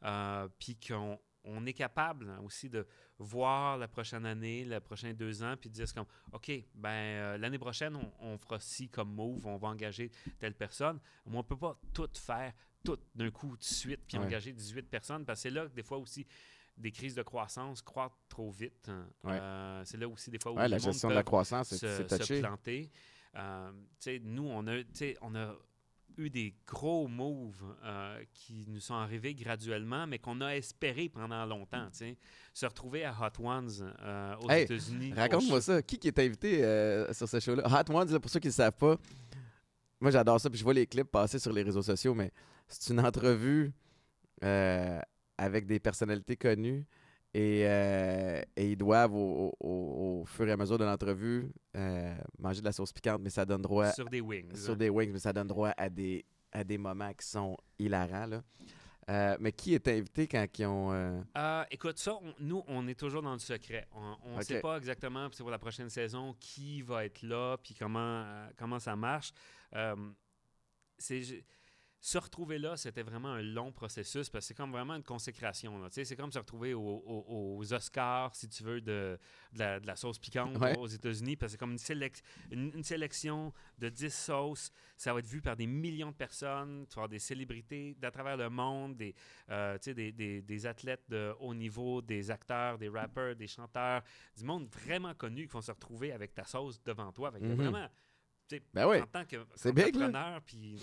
[0.00, 2.86] ça puis qu'on on est capable aussi de
[3.22, 7.58] voir la prochaine année, les prochains deux ans, puis dire comme, OK, ben euh, l'année
[7.58, 10.98] prochaine, on, on fera ci comme move, on va engager telle personne.
[11.26, 12.52] Mais on ne peut pas tout faire,
[12.82, 14.24] tout d'un coup, tout de suite, puis Ouais.
[14.24, 16.26] engager 18 personnes, parce que c'est là que des fois aussi,
[16.76, 18.88] des crises de croissance croît trop vite.
[18.88, 19.06] hein.
[19.24, 19.32] Ouais.
[19.38, 22.08] Euh, c'est là aussi des fois où Ouais, la gestion de la croissance, c'est se,
[22.08, 22.90] c'est se planter.
[23.36, 23.70] Euh,
[24.22, 24.80] nous, on a,
[25.20, 25.54] on a
[26.20, 31.44] eu des gros moves euh, qui nous sont arrivés graduellement, mais qu'on a espéré pendant
[31.46, 31.88] longtemps.
[31.92, 32.16] sais.
[32.52, 33.70] Se retrouver à Hot Ones
[34.02, 35.12] euh, aux Hey, États-Unis.
[35.14, 35.82] Raconte-moi ça.
[35.82, 37.64] Qui qui est invité euh, sur ce show-là?
[37.66, 38.96] Hot Ones, là, pour ceux qui ne le savent pas,
[40.00, 42.30] moi j'adore ça, puis je vois les clips passer sur les réseaux sociaux, mais
[42.68, 43.72] c'est une entrevue
[44.42, 46.84] avec des personnalités connues
[47.32, 52.14] et, euh, et ils doivent, au, au- au fur et à mesure de l'entrevue, euh,
[52.38, 54.54] manger de la sauce piquante, mais ça donne droit sur des wings.
[54.56, 54.76] sur hein.
[54.76, 58.26] des wings, mais ça donne droit à des, à des moments qui sont hilarants.
[58.26, 58.42] Là.
[59.08, 60.92] Euh, mais qui est invité quand ils ont.
[60.92, 63.86] euh, Euh, écoute, ça, on- nous, on est toujours dans le secret.
[64.24, 67.74] On ne sait pas exactement c'est pour la prochaine saison qui va être là, puis
[67.74, 68.24] comment,
[68.56, 69.32] comment ça marche.
[70.98, 71.44] C'est
[72.02, 75.86] se retrouver là, c'était vraiment un long processus parce que c'est comme vraiment une consécration.
[75.90, 79.18] C'est comme se retrouver au- au- aux Oscars, si tu veux, de,
[79.52, 80.76] de la, de la sauce piquante Ouais.
[80.78, 84.72] aux États-Unis, parce que c'est comme une, sélec- une- une sélection de 10 sauces.
[84.96, 86.86] Ça va être vu par des millions de personnes.
[86.88, 89.14] Tu vas avoir des célébrités d'à travers le monde, des,
[89.50, 94.02] euh, des, des- des athlètes de haut niveau, des acteurs, des rappeurs, des chanteurs,
[94.38, 97.30] du monde vraiment connu qui vont se retrouver avec ta sauce devant toi.
[97.30, 97.54] Fait que Mhm.
[97.56, 97.88] vraiment,
[98.72, 99.00] Ben oui.
[99.00, 99.24] en tant là.
[99.24, 100.78] qu'entrepreneur, puis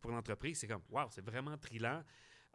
[0.00, 2.02] pour l'entreprise, c'est comme, wow, c'est vraiment trillant.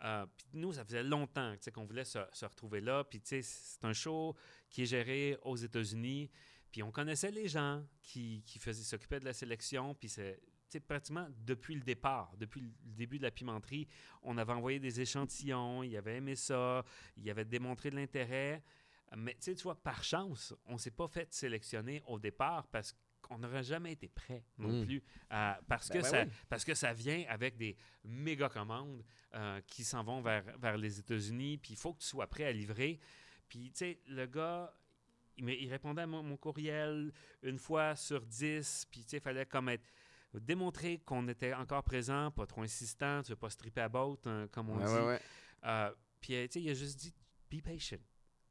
[0.03, 3.03] Euh, puis nous, ça faisait longtemps qu'on voulait se, se retrouver là.
[3.03, 4.35] Puis c'est un show
[4.69, 6.29] qui est géré aux États-Unis.
[6.71, 9.95] Puis on connaissait les gens qui, s'occupaient de la sélection.
[9.95, 13.87] Puis c'est pratiquement depuis le départ, depuis le début de la pimenterie,
[14.21, 16.85] on avait envoyé des échantillons, il avait aimé ça,
[17.17, 18.63] il avait démontré de l'intérêt.
[19.17, 22.95] Mais tu vois, par chance, on ne s'est pas fait sélectionner au départ parce
[23.29, 24.85] qu'on n'aurait jamais été prêt non Mm.
[24.85, 25.03] plus.
[25.29, 26.31] parce, Ben que ouais, ça, oui.
[26.49, 29.03] parce que ça vient avec des méga commandes
[29.35, 31.57] euh, qui s'en vont vers, vers les États-Unis.
[31.59, 32.99] Puis il faut que tu sois prêt à livrer.
[33.47, 34.73] Puis, tu sais, le gars,
[35.37, 37.11] il, répondait à mon, mon courriel
[37.43, 38.85] une fois sur dix.
[38.91, 39.87] Puis, tu sais, il fallait comme être
[40.33, 44.47] démontrer qu'on était encore présent, pas trop insistant, tu veux pas stripper à botte, hein,
[44.51, 44.91] comme on Ouais, dit.
[44.93, 45.19] ouais, ouais.
[45.65, 47.13] Euh, puis, tu sais, il a juste dit,
[47.51, 47.97] be patient.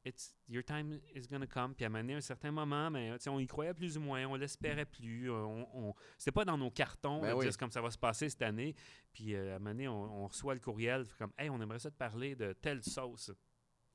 [0.09, 1.75] It's, your time is going to come.
[1.75, 4.35] Puis à un un certain moment, mais, sais, on y croyait plus ou moins, on
[4.37, 5.31] l'espérait plus.
[5.31, 7.47] euh, On, on- C'était pas dans nos cartons Ben oui.
[7.59, 8.75] comme ça va se passer cette année.
[9.12, 11.79] Puis euh, à un moment donné, on, on reçoit le courriel, comme, hey, on aimerait
[11.79, 13.31] ça te parler de telle sauce.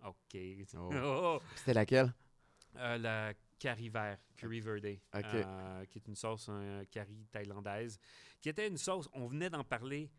[0.06, 0.38] OK.
[0.76, 0.90] Oh.
[0.94, 1.42] Oh.
[1.56, 2.14] C'était laquelle?
[2.78, 5.24] Euh, la curry vert, curry verde, OK.
[5.34, 7.98] euh, qui est une sauce un curry thaïlandaise,
[8.42, 10.12] qui était une sauce, on venait d'en parler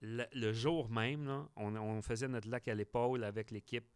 [0.00, 1.48] le, le jour même, là.
[1.56, 3.86] On, on faisait notre lac à l'épaule avec l'équipe,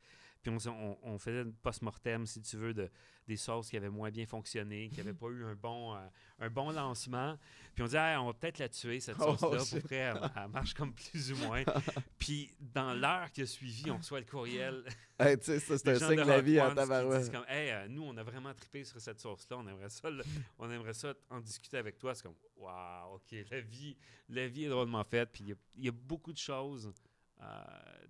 [0.42, 2.90] puis on, s- on- on faisait une post-mortem, si tu veux, de,
[3.28, 5.98] des sauces qui avaient moins bien fonctionné, qui n'avaient pas eu un bon, euh,
[6.40, 7.38] un bon lancement.
[7.74, 9.70] Puis on dit, Hey, on va peut-être la tuer, cette Oh, sauce-là, shit.
[9.80, 11.62] pour vrai, elle, elle marche comme plus ou moins.
[12.18, 14.84] puis dans l'heure qui a suivi, on reçoit le courriel
[15.18, 17.30] Hey, tu sais, ça, c'est un signe de la vie en tabarouette.
[17.30, 19.58] comme, hey, euh, nous, on a vraiment trippé sur cette sauce-là.
[19.58, 20.24] On aimerait ça, le-
[20.58, 22.12] on aimerait ça en discuter avec toi.
[22.16, 23.96] C'est comme, waouh, ok, la vie,
[24.28, 25.28] la vie est drôlement faite.
[25.32, 26.92] Puis il y a- il y, a beaucoup de choses
[27.40, 27.44] euh,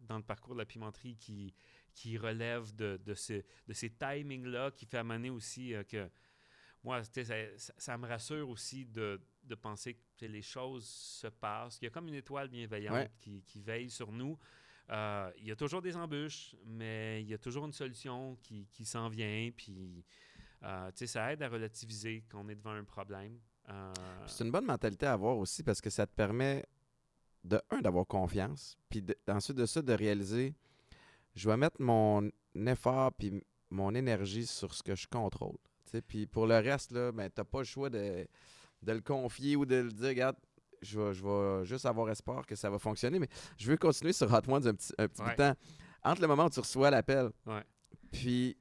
[0.08, 1.54] dans le parcours de la pimenterie qui,
[1.94, 6.09] qui relèvent de, de, ce- de ces timings-là, qui fait amener aussi euh, que
[6.85, 7.22] moi, ça,
[7.78, 11.78] ça- me rassure aussi de, de penser que les choses se passent.
[11.81, 13.11] Il y a comme une étoile bienveillante Ouais.
[13.20, 14.38] qui, qui veille sur nous.
[14.90, 18.66] Euh, il y a toujours des embûches, mais il y a toujours une solution qui,
[18.72, 19.50] qui s'en vient.
[19.57, 20.05] Puis,
[20.64, 23.38] euh, ça aide à relativiser quand on est devant un problème.
[23.68, 23.92] Euh,
[24.26, 26.66] C'est une bonne mentalité à avoir aussi parce que ça te permet
[27.44, 30.55] de un d'avoir confiance, puis de- ensuite de ça de réaliser
[31.34, 32.30] je vais mettre mon
[32.66, 35.56] effort puis mon énergie sur ce que je contrôle.
[36.06, 38.26] Puis pour le reste là, ben t'as pas le choix de,
[38.82, 40.36] de le confier ou de le dire regarde
[40.80, 43.18] je vais, je vais juste avoir espoir que ça va fonctionner.
[43.20, 45.54] Mais je veux continuer sur Hot Ones un petit, un petit bout de temps.
[46.02, 47.62] Entre le moment où tu reçois l'appel, Ouais.
[48.10, 48.56] puis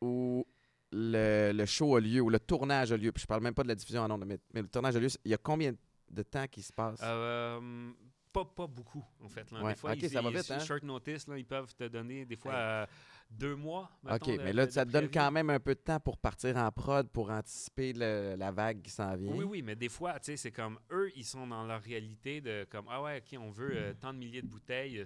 [0.00, 0.46] où
[0.92, 3.64] le, le show a lieu, ou le tournage a lieu, puis je parle même pas
[3.64, 5.72] de la diffusion en ondes, mais, mais le tournage a lieu, il y a combien
[6.10, 7.00] de temps qui se passe?
[7.02, 7.90] Euh,
[8.34, 9.50] pas, pas beaucoup, en fait.
[9.52, 9.62] Là.
[9.62, 9.72] Ouais.
[9.74, 10.58] Des fois, Ok, ils- ça va ils- hein?
[10.58, 12.86] Short notice, là, ils peuvent te donner des fois euh,
[13.30, 13.88] deux mois.
[14.10, 16.18] OK, de- mais là, de- ça te donne quand même un peu de temps pour
[16.18, 19.32] partir en prod, pour anticiper le- la vague qui s'en vient.
[19.34, 22.40] Oui, oui, mais des fois, tu sais, c'est comme eux, ils sont dans leur réalité
[22.40, 25.02] de comme ah ouais, ok, on veut euh, tant de milliers de bouteilles.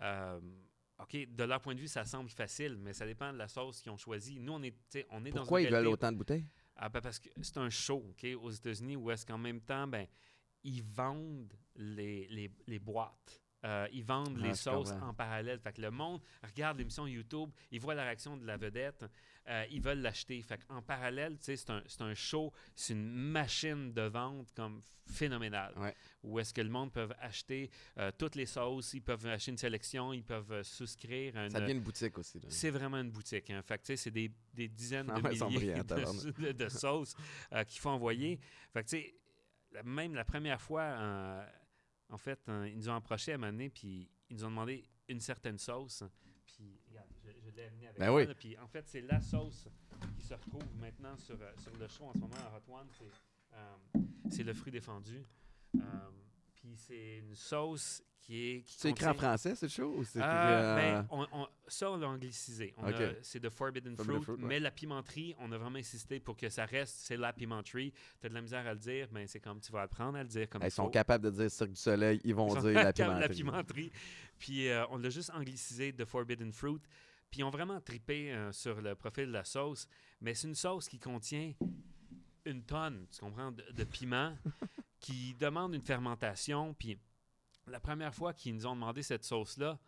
[0.00, 0.40] euh,
[1.00, 3.80] ok, de leur point de vue, ça semble facile, mais ça dépend de la sauce
[3.80, 4.38] qu'ils ont choisie.
[4.38, 4.74] Nous, on est,
[5.10, 6.46] on est Pourquoi dans ils veulent autant de bouteilles?
[6.76, 9.86] Ah, ben, parce que c'est un show, OK, aux États-Unis, où est-ce qu'en même temps,
[9.86, 10.06] ben,
[10.64, 13.40] ils vendent les, les, les boîtes.
[13.64, 15.10] Euh, ils vendent Ah, les sauces comprends.
[15.10, 15.60] en parallèle.
[15.60, 19.04] Fait que le monde regarde l'émission YouTube, ils voient la réaction de la vedette,
[19.48, 20.42] euh, ils veulent l'acheter.
[20.42, 25.74] Fait en parallèle, c'est un, c'est un show, c'est une machine de vente comme phénoménale.
[25.78, 25.94] Ouais.
[26.24, 29.58] Où est-ce que le monde peut acheter euh, toutes les sauces, ils peuvent acheter une
[29.58, 32.40] sélection, ils peuvent euh, souscrire à une, Ça devient une boutique aussi.
[32.48, 33.48] c'est vraiment une boutique.
[33.50, 33.62] Hein.
[33.62, 35.74] Fait c'est des, des dizaines Ah de milliers
[36.48, 37.14] de, de sauces
[37.68, 38.40] qu'il faut envoyer.
[38.72, 41.44] Fait que, même la première fois,
[42.12, 44.84] en fait, ils nous ont approché à un moment donné, puis ils nous ont demandé
[45.08, 46.04] une certaine sauce.
[46.46, 48.26] Puis, regarde, je, je l'ai amené avec Ben moi, oui.
[48.26, 49.66] là, Puis, en fait, c'est la sauce
[50.18, 52.88] qui se retrouve maintenant sur, euh, sur le show en ce moment à Hot One.
[54.30, 55.24] C'est, euh, le fruit défendu.
[55.76, 55.80] Euh,
[56.62, 58.64] puis, c'est une sauce qui est...
[58.68, 59.94] C'est écrit en français, chaud?
[59.98, 62.72] Ou c'est euh, euh, ben, on- on- ça, on l'a anglicisé.
[63.22, 64.48] C'est de Forbidden, Forbidden Fruit, Fruit, ouais.
[64.48, 67.92] mais la pimenterie, on a vraiment insisté pour que ça reste, c'est la pimenterie.
[68.20, 70.22] Tu as de la misère à le dire, mais c'est comme tu vas apprendre à
[70.22, 72.60] le dire comme Ils il sont capables de dire Cirque du Soleil, ils vont Ils
[72.60, 73.34] dire la pimenterie.
[73.34, 73.92] pimenterie.
[74.38, 76.78] Puis euh, on l'a juste anglicisé de Forbidden Fruit.
[77.28, 79.88] Puis ils ont vraiment tripé euh, sur le profil de la sauce.
[80.20, 81.54] Mais c'est une sauce qui contient
[82.44, 84.36] une tonne, tu comprends, de, de piment
[85.02, 86.72] qui demande une fermentation.
[86.72, 86.98] Puis
[87.66, 89.78] la première fois qu'ils nous ont demandé cette sauce-là,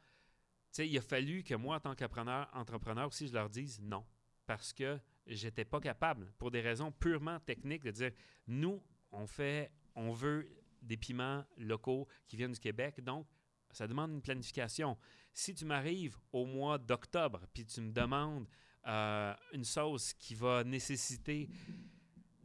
[0.76, 4.04] il a fallu que moi, en tant qu'entrepreneur entrepreneur aussi, je leur dise non.
[4.44, 8.10] Parce que j'étais pas capable, pour des raisons purement techniques, de dire
[8.46, 10.50] nous, on fait, on veut
[10.82, 13.02] des piments locaux qui viennent du Québec.
[13.02, 13.26] Donc,
[13.70, 14.98] ça demande une planification.
[15.32, 18.46] Si tu m'arrives au mois d'octobre, puis tu me demandes
[18.86, 21.48] euh, une sauce qui va nécessiter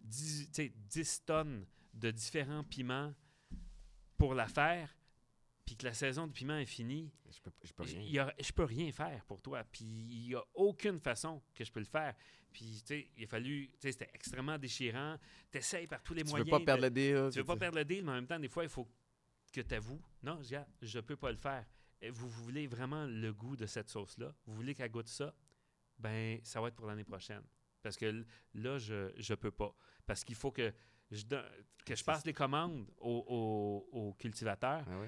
[0.04, 1.66] 10, tu sais, 10 tonnes
[2.00, 3.14] de différents piments
[4.18, 4.96] pour la faire,
[5.66, 8.02] puis que la saison du piment est finie, Je peux, je peux rien.
[8.02, 9.64] y a- je peux rien faire pour toi.
[9.64, 12.16] Puis il n'y a aucune façon que je peux le faire.
[12.52, 15.18] Puis, tu sais, il a fallu, tu sais, c'était extrêmement déchirant.
[15.52, 16.50] Tu essayes par tous les Tu veux moyens.
[16.50, 17.30] pas perdre de- le deal.
[17.32, 18.88] tu veux pas perdre le deal, mais en même temps, des fois, il faut
[19.54, 20.02] que tu avoues.
[20.24, 21.66] Non, je je peux pas le faire.
[22.12, 24.34] Vous, vous voulez vraiment le goût de cette sauce-là?
[24.48, 25.36] Vous voulez qu'elle goûte ça?
[26.00, 27.44] Ben, ça va être pour l'année prochaine.
[27.84, 29.76] Parce que là, je ne peux pas.
[30.08, 30.74] Parce qu'il faut que
[31.12, 31.44] je, don-
[31.86, 33.24] que je passe les commandes au,
[33.92, 35.06] au- au cultivateur Ah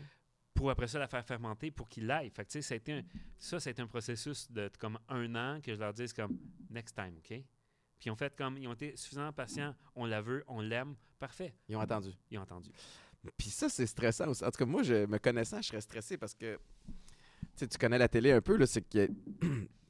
[0.53, 2.29] pour après ça la faire fermenter pour qu'il l'aille.
[2.29, 3.01] Fait que, tu sais, ça, a été un,
[3.39, 6.37] ça, ça a été un processus de comme un an que je leur dise comme
[6.69, 7.27] next time, OK?
[7.29, 10.95] Puis ils ont fait comme, ils ont été suffisamment patients, on la veut, on l'aime,
[11.19, 11.53] parfait.
[11.69, 12.09] Ils ont attendu.
[12.29, 12.69] Ils ont entendu.
[13.37, 14.43] Puis ça, c'est stressant aussi.
[14.43, 16.93] En tout cas, moi, je me connaissant, je serais stressé parce que tu
[17.55, 19.07] sais, tu connais la télé un peu, là, c'est que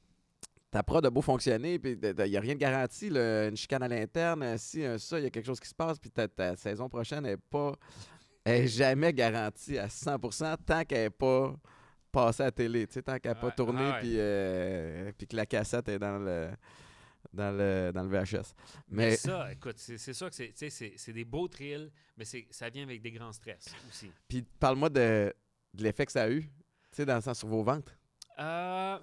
[0.72, 3.10] ta prod a beau fonctionner, puis il n'y a rien de garanti.
[3.10, 5.68] là, une chicane à l'interne, euh, si un ça, il y a quelque chose qui
[5.68, 7.74] se passe, puis ta, ta saison prochaine n'est pas
[8.46, 11.54] est jamais garantie à 100% tant qu'elle n'est pas
[12.12, 14.00] passée à la télé, tu sais, tant qu'elle n'a pas tourné, ouais.
[14.00, 16.50] puis, euh, puis que la cassette est dans le,
[17.32, 18.54] dans le, dans le VHS.
[18.90, 23.02] Mais, Mais, ça, écoute, c'est sûr que c'est- des beaux thrills, mais ça vient avec
[23.02, 24.12] des grands stress aussi.
[24.28, 25.34] puis parle-moi de,
[25.74, 26.50] de l'effet que ça a eu, tu
[26.94, 27.96] sais, dans le sens sur vos ventes.
[28.40, 28.98] Euh,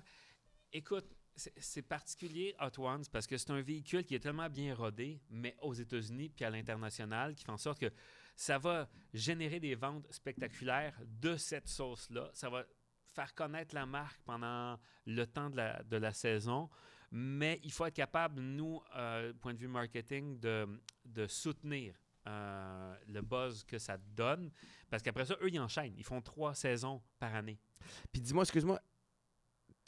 [0.73, 1.07] écoute,
[1.39, 5.57] c'est- particulier Hot Ones parce que c'est un véhicule qui est tellement bien rodé, mais
[5.63, 7.91] aux États-Unis puis à l'international, qui fait en sorte que
[8.37, 12.31] ça va générer des ventes spectaculaires de cette sauce-là.
[12.35, 12.65] Ça va
[13.07, 16.69] faire connaître la marque pendant le temps de la, saison.
[17.11, 20.69] Mais il faut être capable, nous, euh, point de vue marketing, de,
[21.05, 21.95] de soutenir
[22.29, 24.51] euh, le buzz que ça donne.
[24.91, 25.95] Parce qu'après ça, eux, ils enchaînent.
[25.97, 27.59] Ils font trois saisons par année.
[28.13, 28.81] Puis dis-moi, excuse-moi,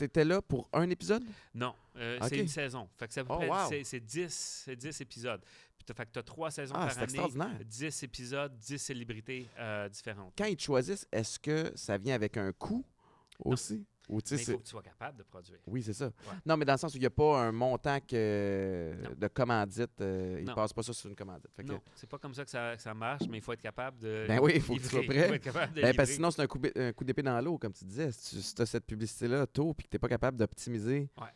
[0.00, 1.24] t'étais là pour un épisode?
[1.54, 2.26] Non, euh, Ok.
[2.28, 2.88] c'est une saison.
[2.98, 3.68] Fait que peu Oh, wow.
[3.68, 5.40] c'est, c'est 10, c'est 10 épisodes.
[5.76, 7.64] Puis fait que as trois saisons Ah, par c'est année, extraordinaire.
[7.64, 10.32] 10 épisodes, 10 célébrités euh, différentes.
[10.36, 12.84] Quand ils te choisissent, est-ce que ça vient avec un coût
[13.44, 13.84] aussi?
[14.08, 15.58] Ou Mais il faut que tu sois capable de produire.
[15.68, 16.10] Oui, c'est ça.
[16.44, 18.96] Non, mais dans le sens où il n'y a pas un montant que...
[19.04, 19.10] Non.
[19.16, 20.00] de commandite.
[20.00, 20.54] euh, ils ne Non.
[20.56, 21.50] passent pas ça sur une commandite.
[21.54, 23.52] Fait que- Non, c'est pas comme ça que ça, que ça marche, mais il faut
[23.52, 24.24] être capable de.
[24.26, 25.04] Ben oui, il faut que tu livrer.
[25.04, 25.30] sois prêt.
[25.36, 27.40] Il capable de Ben, parce que sinon, c'est un coup, bi- un coup d'épée dans
[27.40, 28.10] l'eau, comme tu disais.
[28.10, 31.28] Si tu as cette publicité-là tôt puis que tu n'es pas capable d'optimiser Ouais.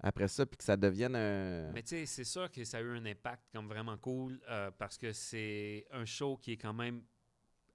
[0.00, 1.72] après ça puis que ça devienne un...
[1.72, 4.70] Mais tu sais, c'est sûr que ça a eu un impact comme vraiment cool euh,
[4.76, 7.00] parce que c'est un show qui est quand même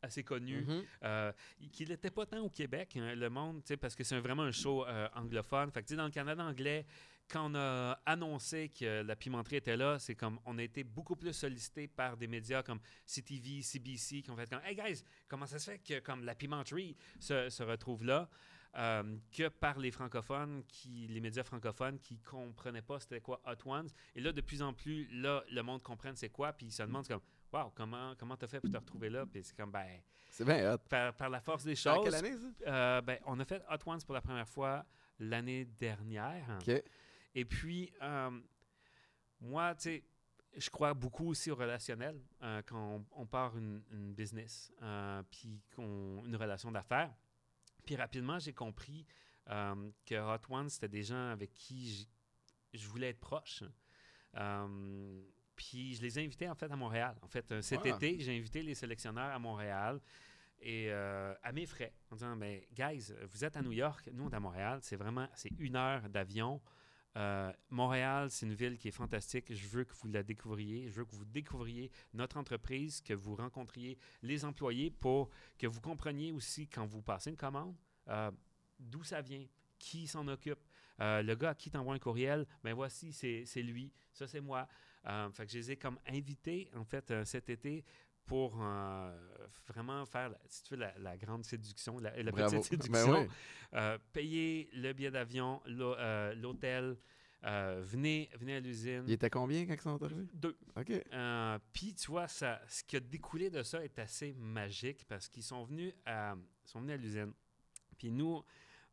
[0.04, 0.66] assez connu.
[1.04, 1.32] Euh,
[1.72, 4.86] qu'il n'était pas tant au Québec, hein, le monde, parce que c'est vraiment un show
[4.86, 5.72] euh, anglophone.
[5.72, 6.86] Fait que, dans le Canada anglais,
[7.30, 11.16] quand on a annoncé que la pimenterie était là, c'est comme on a été beaucoup
[11.16, 15.46] plus sollicité par des médias comme CTV, CBC, qui ont fait comme Hey guys, comment
[15.46, 18.30] ça se fait que comme la pimenterie se, se retrouve là?
[18.76, 23.70] Euh, que par les francophones, qui, les médias francophones qui comprenaient pas c'était quoi Hot
[23.70, 23.90] Ones.
[24.16, 26.82] Et là, de plus en plus, là, le monde comprenne c'est quoi, puis ils se
[26.82, 27.22] demandent comme
[27.54, 29.26] Wow, comment comment t'as fait pour te retrouver là?
[29.26, 30.78] Puis c'est comme ben C'est bien hot.
[30.90, 32.04] par, par la force des choses.
[32.04, 32.48] quelle année, ça?
[32.68, 34.86] euh, ben, on a fait Hot Ones pour la première fois
[35.20, 36.58] l'année dernière.
[36.62, 36.84] OK.
[37.36, 38.42] Et puis, euh,
[39.40, 40.04] moi, tu sais,
[40.58, 44.72] je crois beaucoup aussi au relationnel euh, quand on, on part une, une business,
[45.32, 47.14] puis qu'on une relation d'affaires.
[47.86, 49.06] Puis rapidement, j'ai compris
[49.48, 52.08] que Hot Ones, c'était des gens avec qui
[52.74, 53.64] je voulais être proche.
[55.74, 57.16] Je les ai invités en fait à Montréal.
[57.22, 57.90] En fait, euh, cet Ah.
[57.90, 60.00] été, j'ai invité les sélectionneurs à Montréal
[60.60, 64.26] et euh, à mes frais en disant ben guys, vous êtes à New York, nous
[64.26, 66.62] on est à Montréal, c'est vraiment c'est une heure d'avion.
[67.16, 69.54] Euh, Montréal, c'est une ville qui est fantastique.
[69.54, 70.90] Je veux que vous la découvriez.
[70.90, 75.80] Je veux que vous découvriez notre entreprise, que vous rencontriez les employés pour que vous
[75.80, 77.76] compreniez aussi quand vous passez une commande
[78.08, 78.32] euh,
[78.80, 79.46] d'où ça vient,
[79.78, 80.60] qui s'en occupe.
[81.02, 84.68] Euh, le gars à qui t'envoie un courriel, ben voici, c'est lui, ça c'est moi.
[85.06, 87.84] Euh, fait que je les ai comme invités, en fait, euh, cet été
[88.26, 89.30] pour euh,
[89.68, 93.22] vraiment faire, la- si tu veux, la, la grande séduction, la, petite Ben séduction.
[93.24, 93.28] oui.
[93.74, 95.96] Euh, payer le billet d'avion, l'hô-
[96.36, 96.96] l'hôtel,
[97.44, 99.04] euh, venez, venez à l'usine.
[99.08, 100.26] Il était combien quand ils sont arrivés?
[100.34, 100.58] Deux.
[100.78, 100.94] OK.
[101.74, 105.44] Puis, tu vois, ça, ce qui a découlé de ça est assez magique parce qu'ils
[105.44, 106.36] sont venus à,
[106.66, 107.34] ils sont venus à l'usine.
[107.98, 108.42] Puis nous,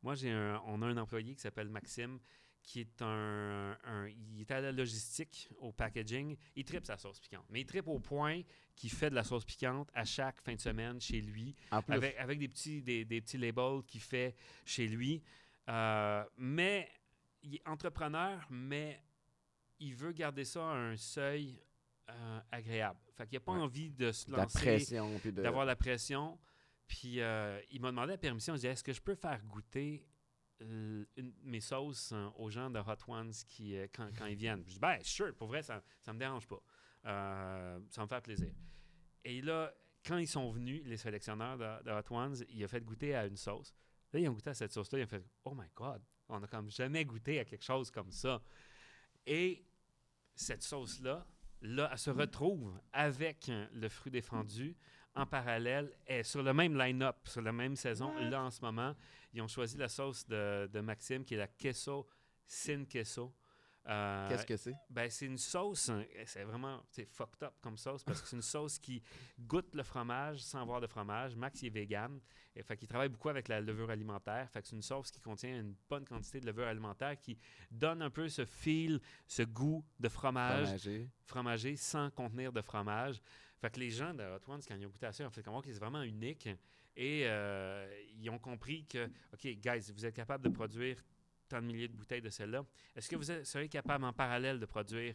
[0.02, 0.32] moi, j'ai
[0.66, 2.18] on a un employé qui s'appelle Maxime,
[2.62, 6.36] qui est un, un- Il est à la logistique, au packaging.
[6.56, 7.44] Il tripe sa sauce piquante.
[7.50, 8.42] Mais il tripe au point
[8.76, 11.94] qu'il fait de la sauce piquante à chaque fin de semaine chez lui En plus.
[11.94, 15.22] avec, avec des, petits, des, des petits labels qu'il fait chez lui.
[15.68, 16.88] Euh, mais
[17.42, 19.02] il est entrepreneur, mais
[19.78, 21.60] il veut garder ça à un seuil
[22.10, 22.98] euh, agréable.
[23.16, 23.60] Fait qu'il n'a pas Ouais.
[23.60, 25.18] envie de se lancer, pression.
[25.20, 25.42] Puis de...
[25.42, 26.38] d'avoir la pression.
[26.86, 28.54] Puis euh, il m'a demandé la permission.
[28.56, 30.04] Je dit Est-ce que je peux faire goûter
[30.60, 34.62] une- mes sauces euh, aux gens de Hot Ones qui, euh, quand, quand ils viennent
[34.66, 36.60] Je dis Ben, sure, pour vrai, ça ne me dérange pas.
[37.06, 38.52] Euh, ça me fait plaisir.
[39.24, 39.72] Et là,
[40.04, 43.26] quand ils sont venus, les sélectionneurs de, de Hot Ones, il a fait goûter à
[43.26, 43.74] une sauce.
[44.12, 44.98] Là, ils ont goûté à cette sauce-là.
[44.98, 48.10] Ils ont fait Oh my God, on a comme jamais goûté à quelque chose comme
[48.10, 48.42] ça.
[49.26, 49.64] Et
[50.34, 51.26] cette sauce-là,
[51.62, 54.76] là, elle se retrouve avec euh, le fruit défendu
[55.14, 58.14] en parallèle et sur le même line-up, sur la même saison.
[58.14, 58.30] What?
[58.30, 58.94] Là, en ce moment,
[59.32, 62.06] ils ont choisi la sauce de, de Maxime qui est la queso
[62.46, 63.34] sin queso.
[63.88, 64.74] Euh, Qu'est-ce que c'est?
[64.90, 68.36] ben, c'est une sauce, hein, c'est vraiment c'est fucked up comme sauce parce que c'est
[68.36, 69.02] une sauce qui
[69.38, 71.34] goûte le fromage sans avoir de fromage.
[71.34, 72.20] Max il est vegan,
[72.54, 74.50] et fait qu'il travaille beaucoup avec la levure alimentaire.
[74.50, 77.38] Fait que c'est une sauce qui contient une bonne quantité de levure alimentaire qui
[77.70, 81.08] donne un peu ce feel, ce goût de fromage Fromagé.
[81.24, 83.18] fromagé sans contenir de fromage.
[83.60, 85.30] Fait que les gens de Hot Ones, quand ils ont goûté à ça, ils ont
[85.30, 86.48] fait comme OK, c'est vraiment unique.
[86.96, 87.86] Et euh,
[88.18, 90.96] ils ont compris que, OK, guys, vous êtes capable de produire
[91.48, 92.64] tant de milliers de bouteilles de celle-là.
[92.96, 95.14] Est-ce que vous seriez capable en parallèle de produire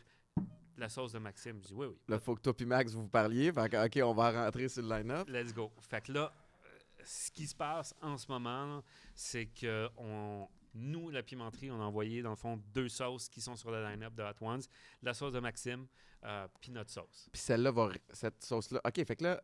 [0.77, 1.59] la sauce de Maxime?
[1.61, 1.95] Je dis oui, oui.
[2.07, 3.51] Là, faut que toi et Max vous parliez.
[3.51, 5.27] Fait que, OK, on va rentrer sur le line-up.
[5.27, 5.71] Let's go.
[5.79, 6.31] Fait que là,
[6.65, 6.69] euh,
[7.03, 8.83] ce qui se passe en ce moment,
[9.15, 13.41] c'est que on, nous, la pimenterie, on a envoyé, dans le fond, deux sauces qui
[13.41, 14.61] sont sur le line-up de Hot Ones.
[15.01, 15.87] La sauce de Maxime,
[16.25, 17.29] euh, puis notre sauce.
[17.31, 17.89] Puis celle-là va.
[18.11, 18.81] Cette sauce-là.
[18.85, 19.41] OK, fait que là,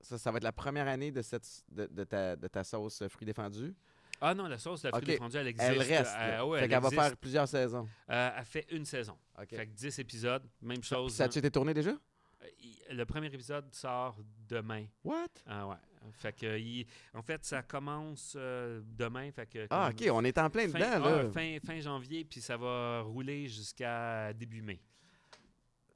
[0.00, 3.02] ça, ça va être la première année de, cette, de, de ta, de ta sauce
[3.02, 3.74] euh, fruits défendus.
[4.22, 5.06] Ah non, la sauce, la fruit Ok.
[5.08, 5.70] défendu, elle existe.
[5.70, 6.14] Elle reste.
[6.18, 7.88] Euh, ouais, fait elle qu'elle va faire plusieurs saisons.
[8.10, 9.16] Euh, elle fait une saison.
[9.40, 9.48] OK.
[9.48, 11.14] Fait que 10 épisodes, même chose.
[11.14, 11.26] ça hein.
[11.26, 11.90] a-tu été tourné déjà?
[11.90, 12.46] Euh,
[12.90, 14.16] Le premier épisode sort
[14.48, 14.84] demain.
[15.04, 15.28] What?
[15.46, 15.76] Ah ouais.
[16.12, 19.30] Fait que, il- en fait, ça commence euh, demain.
[19.32, 22.40] Fait que, Ah, OK, on est en plein fin, dedans, ah, fin, fin janvier, puis
[22.40, 24.80] ça va rouler jusqu'à début mai.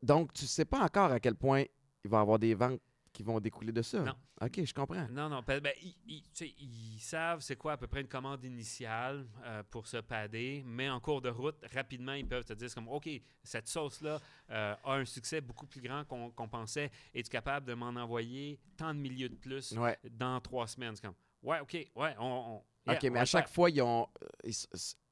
[0.05, 1.65] Donc, tu sais pas encore à quel point
[2.05, 2.81] il va y avoir des ventes
[3.13, 4.01] qui vont découler de ça.
[4.01, 4.15] Non.
[4.43, 5.07] OK, je comprends.
[5.09, 5.73] Non, non, ben,
[6.07, 10.91] ils, savent c'est quoi à peu près une commande initiale euh, pour se padder, mais
[10.91, 13.09] en cours de route, rapidement, ils peuvent te dire comme OK,
[13.43, 16.91] cette sauce-là euh, a un succès beaucoup plus grand qu'on pensait.
[17.15, 19.97] Es-tu capable de m'en envoyer tant de milliers de plus Ouais.
[20.11, 20.97] dans trois semaines?
[21.01, 21.15] Comme
[21.45, 22.25] Ouais, OK, ouais, on.
[22.57, 23.55] on- yeah, OK, mais à chaque faire.
[23.55, 24.09] fois, ils, ont,
[24.47, 24.51] euh,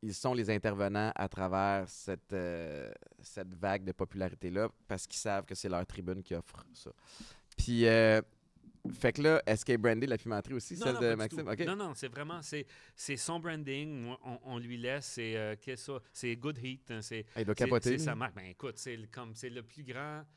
[0.02, 5.44] ils, sont les intervenants à travers cette, euh, cette vague de popularité-là parce qu'ils savent
[5.46, 6.90] que c'est leur tribune qui offre ça.
[7.56, 8.20] Puis, euh,
[8.94, 11.54] fait que là, est-ce qu'elle est brandée la pimenterie aussi, Non, celle non, de Maxime?
[11.66, 14.14] Non, non, c'est vraiment, c'est son branding.
[14.24, 16.04] On, on lui laisse, c'est euh, qu'est-ce que ça?
[16.12, 16.90] C'est Good Heat.
[16.90, 17.90] hein, c'est Ah, il doit C'est- capoter.
[17.90, 18.04] C'est lui.
[18.04, 18.34] sa marque.
[18.34, 20.22] Ben écoute, c'est le, comme c'est le plus grand.
[20.24, 20.28] tu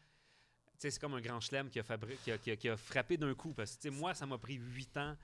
[0.77, 1.83] sais, C'est comme un grand chelem qui a,
[2.23, 3.53] qui a, qui a- qui a frappé d'un coup.
[3.53, 5.15] Parce que moi, ça m'a pris huit ans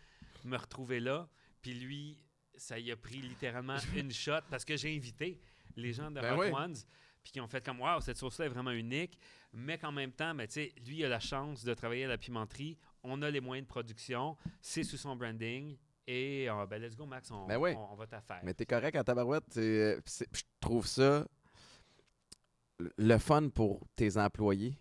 [0.48, 1.28] me retrouver là.
[1.62, 2.18] Puis lui,
[2.58, 5.39] ça y a pris littéralement une shot parce que j'ai invité
[5.76, 6.50] les gens de Ben Hot oui.
[6.52, 6.76] Ones.
[7.24, 9.18] Puis qui ont fait comme Waouh, cette sauce-là est vraiment unique.
[9.54, 10.48] Mais qu'en même temps, ben,
[10.88, 12.78] lui, il a la chance de travailler à la pimenterie.
[13.04, 14.36] On a les moyens de production.
[14.62, 15.78] C'est sous son branding.
[16.08, 17.30] Et euh, ben, let's go, Max.
[17.30, 17.74] On, Ben oui.
[17.78, 18.39] on, on va t'affaire.
[18.44, 19.56] Mais t'es correct en tabarouette.
[19.58, 20.02] euh,
[20.34, 21.28] Je trouve ça
[22.80, 24.72] le- le fun pour tes employés.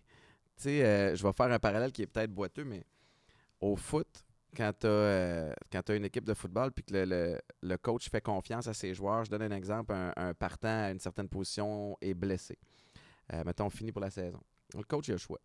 [0.57, 2.83] Tu sais, euh, je vais faire un parallèle qui est peut-être boiteux, mais
[3.59, 4.23] au foot,
[4.55, 8.73] quand tu as, une équipe de football puis que le, le- coach fait confiance à
[8.73, 12.57] ses joueurs, je donne un exemple, un, partant à une certaine position est blessé.
[13.33, 14.41] Euh, mettons, fini pour la saison.
[14.75, 15.39] Le coach, a le choix.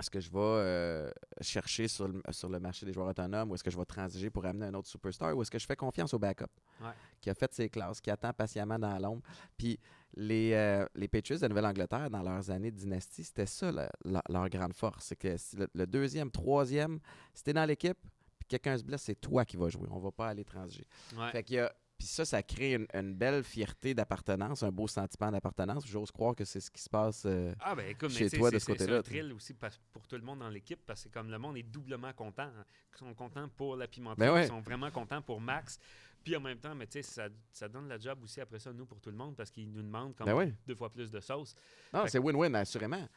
[0.00, 1.10] Est-ce que je vais euh,
[1.40, 4.30] chercher sur le, sur le marché des joueurs autonomes ou est-ce que je vais transiger
[4.30, 6.46] pour amener un autre superstar ou est-ce que je fais confiance au backup
[6.80, 6.90] Ouais.
[7.20, 9.22] qui a fait ses classes, qui attend patiemment dans l'ombre?
[9.56, 9.78] Puis
[10.14, 14.22] les, euh, les Patriots de Nouvelle-Angleterre, dans leurs années de dynastie, c'était ça la- la-
[14.28, 15.04] leur grande force.
[15.06, 16.98] C'est que le, le deuxième, troisième,
[17.34, 17.98] si t'es dans l'équipe,
[18.38, 19.88] puis quelqu'un se blesse, c'est toi qui vas jouer.
[19.90, 20.86] On va pas aller transiger.
[21.16, 21.30] Ouais.
[21.30, 21.72] Fait qu'il y a-
[22.02, 25.86] puis ça, ça crée une, une belle fierté d'appartenance, un beau sentiment d'appartenance.
[25.86, 27.22] J'ose croire que c'est ce qui se passe.
[27.26, 29.54] euh, Ah ben écoute, chez toi de ce c'est- C'est côté-là, un thrill aussi
[29.92, 32.42] pour tout le monde dans l'équipe parce que comme le monde est doublement content.
[32.42, 32.64] hein.
[32.94, 34.46] Ils sont contents pour la pimenterie, Ben ouais.
[34.46, 35.78] ils sont vraiment contents pour Max.
[36.24, 39.00] Puis en même temps, mais ça, ça donne la job aussi après ça, nous, pour
[39.00, 41.54] tout le monde, parce qu'ils nous demandent comme Ben deux fois plus de sauce.
[41.92, 43.08] Non, c'est win-win, assurément.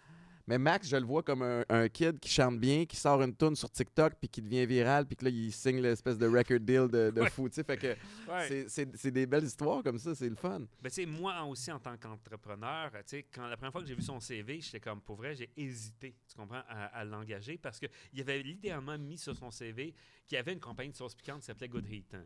[0.48, 3.36] Mais Max, je le vois comme un, un kid qui chante bien, qui sort une
[3.36, 6.60] tune sur TikTok, puis qui devient viral, puis que là, il signe l'espèce de record
[6.60, 7.30] deal de, de Ouais.
[7.32, 7.50] fou.
[7.50, 7.64] tu sais.
[7.64, 7.96] Fait que
[8.32, 8.66] Ouais.
[8.70, 10.60] c'est- des belles histoires comme ça, c'est le fun.
[10.60, 13.88] Ben, tu sais, moi aussi, en tant qu'entrepreneur, tu sais, quand la première fois que
[13.88, 17.58] j'ai vu son CV, j'étais comme, pour vrai, j'ai hésité, tu comprends, à, à l'engager
[17.58, 19.94] parce qu'il avait littéralement mis sur son CV
[20.28, 22.14] qu'il y avait une compagnie de sauce piquante qui s'appelait Good Heat.
[22.14, 22.24] hein.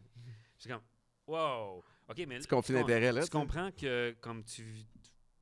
[0.57, 0.83] J'étais comme,
[1.27, 3.23] wow, OK, mais Tu com- d'intérêt, là.
[3.23, 4.65] tu comprends que comme tu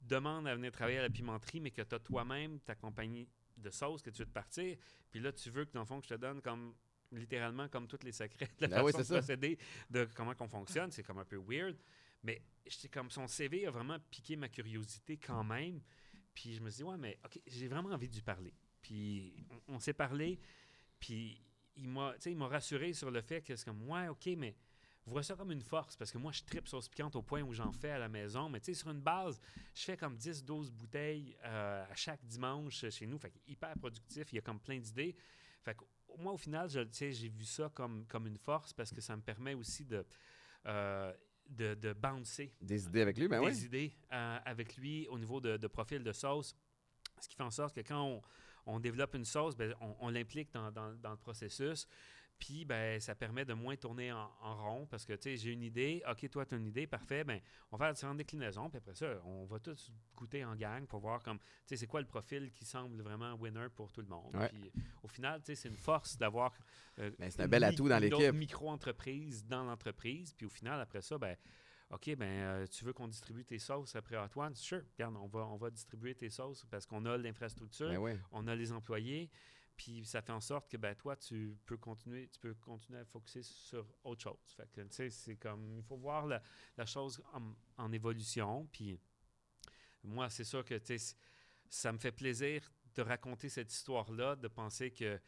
[0.08, 3.28] demandes à venir travailler à la pimenterie, mais que tu as toi-même ta compagnie
[3.58, 4.78] de sauce que tu veux te partir,
[5.12, 6.76] puis là, tu veux que, dans le fond, que je te donne comme
[7.12, 9.20] littéralement comme tous les secrets de la Ben oui, façon de c'est ça.
[9.20, 9.58] procéder,
[9.90, 10.92] de comment qu'on fonctionne.
[10.92, 11.78] C'est comme un peu weird.
[12.24, 15.80] Mais j'étais comme son CV a vraiment piqué ma curiosité quand même.
[16.34, 18.54] Puis je me suis dit, ouais, mais OK, j'ai vraiment envie de lui parler.
[18.82, 20.40] Puis on, on s'est parlé,
[21.00, 21.42] puis
[21.78, 24.56] il m'a rassuré sur le fait que c'est comme, ouais, OK, mais
[25.12, 27.54] vois ça comme une force parce que moi, je tripe sauce piquante au point où
[27.54, 28.50] j'en fais à la maison.
[28.50, 29.40] Mais tu sais, sur une base,
[29.76, 33.18] je fais comme 10-12 bouteilles euh, à chaque dimanche chez nous.
[33.18, 34.32] Fait hyper productif.
[34.32, 35.16] Il y a comme plein d'idées.
[35.64, 35.84] Fait que
[36.18, 39.02] moi, au final, je- tu sais, j'ai vu ça comme, comme une force parce que
[39.02, 40.06] ça me permet aussi de,
[40.66, 41.14] euh,
[41.50, 43.66] de, de bouncer Des idées avec lui, ben des oui.
[43.66, 46.56] idées euh, avec lui au niveau de, de profil de sauce.
[47.22, 48.22] Ce qui fait en sorte que quand on,
[48.66, 51.88] on développe une sauce, ben, on, on l'implique dans, dans- dans le processus.
[52.40, 55.52] Puis, ben, ça permet de moins tourner en, en rond parce que, tu sais, j'ai
[55.52, 56.04] une idée.
[56.10, 56.86] OK, toi, tu as une idée.
[56.86, 57.24] Parfait.
[57.24, 57.40] Ben,
[57.72, 58.70] on va faire différentes déclinaisons.
[58.70, 61.88] Puis après ça, on va tous goûter en gang pour voir comme, tu sais, c'est
[61.88, 64.36] quoi le profil qui semble vraiment winner pour tout le monde.
[64.36, 64.50] Ouais.
[64.50, 64.72] Puis,
[65.04, 66.54] au final, tu sais, c'est une force d'avoir.
[67.00, 68.34] euh, Ben, c'est un bel atout dans l'équipe.
[68.34, 70.34] micro-entreprise dans l'entreprise.
[70.34, 71.36] Puis au final, après ça, ben,
[71.90, 74.54] OK, ben, euh, tu veux qu'on distribue tes sauces après Antoine?
[74.56, 78.46] Sure, regarde, on va, on va distribuer tes sauces parce qu'on a l'infrastructure, Ben on
[78.48, 79.30] a les employés,
[79.78, 83.06] puis ça fait en sorte que ben, toi, tu peux continuer, tu peux continuer à
[83.06, 84.54] focuser sur autre chose.
[84.58, 86.42] Fait que, tu sais, c'est comme, il faut voir la,
[86.78, 88.68] la chose en, en évolution.
[88.72, 89.00] Puis
[90.04, 91.16] moi, c'est sûr que, tu sais,
[91.70, 95.20] ça me fait plaisir de raconter cette histoire-là, de penser que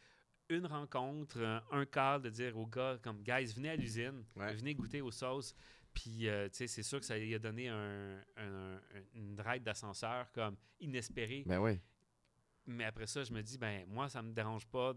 [0.48, 4.52] une rencontre, un call, de dire aux gars, comme, guys, venez à l'usine, Ouais.
[4.54, 5.54] venez goûter aux sauces.
[5.94, 8.80] Puis, euh, tu sais, c'est sûr que ça lui a donné un, un- un-
[9.14, 11.44] une ride d'ascenseur comme inespérée.
[11.46, 11.78] Ben oui.
[12.74, 14.94] Mais après ça, je me dis, ben moi, ça me dérange pas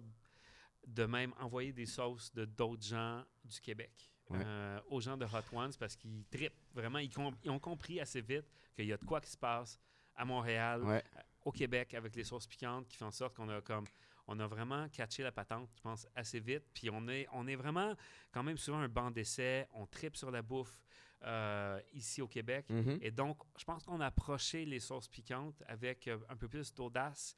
[0.86, 4.39] de même envoyer des sauces de d'autres gens du Québec Ouais.
[4.41, 6.57] euh, aux gens de Hot Ones parce qu'ils trippent.
[6.74, 8.45] Vraiment, ils, com- ils ont compris assez vite
[8.76, 9.78] qu'il y a de quoi qui se passe
[10.15, 11.03] à Montréal, Ouais.
[11.43, 13.86] au Québec, avec les sauces piquantes qui fait en sorte qu'on a comme
[14.28, 16.63] on a vraiment catché la patente, je pense, assez vite.
[16.74, 17.93] Puis on est, on est vraiment
[18.32, 19.67] quand même souvent un banc d'essai.
[19.74, 20.80] On tripe sur la bouffe
[21.26, 22.65] euh, ici au Québec.
[22.69, 22.99] Mhm.
[23.01, 26.74] Et donc, je pense qu'on a approché les sauces piquantes avec euh, un peu plus
[26.74, 27.36] d'audace,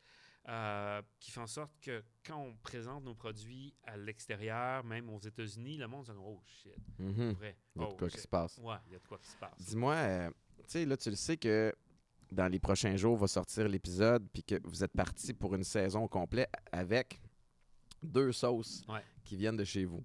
[0.47, 5.19] euh, qui fait en sorte que quand on présente nos produits à l'extérieur, même aux
[5.19, 7.31] États-Unis, le monde se dit Oh shit, Mhm.
[7.33, 7.57] vrai.
[7.75, 8.57] Il y a de quoi qui se passe.
[8.59, 9.57] Ouais, il y a de quoi qui se passe.
[9.59, 11.73] Dis-moi, euh, tu sais, là, tu le sais que
[12.31, 16.03] dans les prochains jours va sortir l'épisode, puis que vous êtes parti pour une saison
[16.03, 17.19] au complet avec
[18.03, 19.01] deux sauces Ouais.
[19.23, 20.03] qui viennent de chez vous.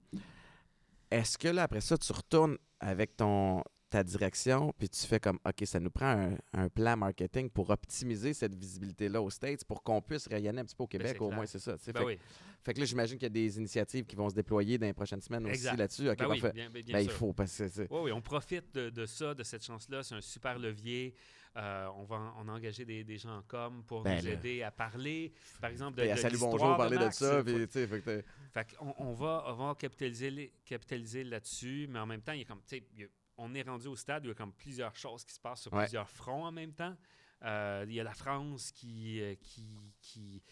[1.11, 5.39] Est-ce que là, après ça, tu retournes avec ton ta direction, puis tu fais comme,
[5.45, 9.83] OK, ça nous prend un, un plan marketing pour optimiser cette visibilité-là aux States, pour
[9.83, 11.37] qu'on puisse rayonner un petit peu au Québec, c'est au clair.
[11.37, 11.73] moins, c'est ça.
[11.73, 12.19] Ben fait, oui,
[12.63, 14.93] fait que là, j'imagine qu'il y a des initiatives qui vont se déployer dans les
[14.93, 16.09] prochaines semaines aussi là-dessus.
[16.09, 17.81] OK, ben oui, bien, bien- bien Ben, il faut, parce que.
[17.91, 20.03] Oui, oui, on profite de, de ça, de cette chance-là.
[20.03, 21.15] C'est un super levier.
[21.57, 24.63] Euh, on, va, on a engagé des, des gens en com pour Ben nous aider
[24.63, 27.19] à parler, par exemple, de, de Salut Bonjour, parler de Max.
[27.19, 28.23] ça, puis tu sais, fait que
[28.53, 28.67] Fait
[28.99, 32.61] on va, on va capitaliser, capitaliser là-dessus, mais en même temps, il y a comme,
[32.69, 33.11] tu sais,
[33.43, 35.63] on est rendu au stade où il y a comme plusieurs choses qui se passent
[35.63, 35.83] sur Ouais.
[35.85, 36.97] plusieurs fronts en même temps.
[37.43, 39.67] Euh, il y a la France qui, euh, qui,
[40.01, 40.43] qui,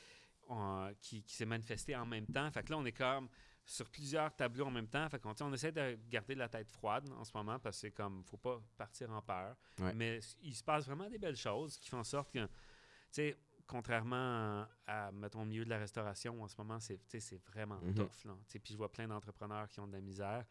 [0.51, 2.51] euh, qui, qui s'est manifestée en même temps.
[2.51, 3.29] Fait que là, on est comme
[3.65, 5.07] sur plusieurs tableaux en même temps.
[5.11, 7.91] Fait sais, on essaie de garder la tête froide en ce moment parce que c'est
[7.91, 9.55] comme, faut pas partir en peur.
[9.81, 9.93] Ouais.
[9.93, 12.51] Mais il se passe vraiment des belles choses qui font en sorte que, tu
[13.11, 13.37] sais,
[13.67, 16.99] contrairement à, mettons, le milieu de la restauration, en ce moment, c'est
[17.53, 18.25] vraiment tough.
[18.25, 18.33] Là.
[18.47, 20.47] Tu sais, Puis je vois plein d'entrepreneurs qui ont de la misère.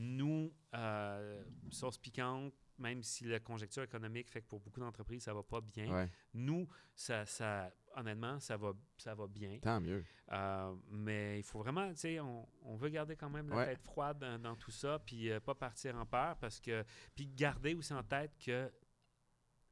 [0.00, 5.34] Nous, euh, sauce piquante, même si la conjecture économique fait que pour beaucoup d'entreprises, ça
[5.34, 9.58] va pas bien, Ouais, nous, ça, ça, honnêtement, ça va, ça va bien.
[9.58, 10.04] tant mieux.
[10.30, 13.66] Euh, mais il faut vraiment, tu sais, on, on veut garder quand même la Ouais.
[13.66, 16.84] tête froide dans, dans tout ça, puis euh, pas partir en peur, parce que,
[17.16, 18.70] puis garder aussi en tête que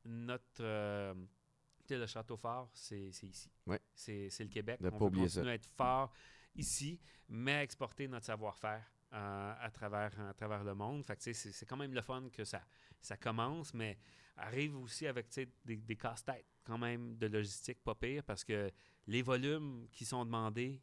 [0.04, 3.48] notre, euh, tu sais, le château fort, c'est ici.
[3.66, 3.80] Ouais.
[3.94, 4.80] C'est le Québec.
[4.82, 5.34] De on pas veut oublier ça.
[5.40, 6.12] continuer à être fort
[6.56, 8.84] ici, mais à exporter notre savoir-faire.
[9.16, 11.04] Euh, à, travers, à travers le monde.
[11.04, 12.62] Fait que, c'est c'est quand même le fun que ça,
[13.00, 13.98] ça commence, mais
[14.36, 15.26] arrive aussi avec
[15.64, 18.70] des, des casse-têtes quand même de logistique pas pire parce que
[19.06, 20.80] les volumes qui sont demandés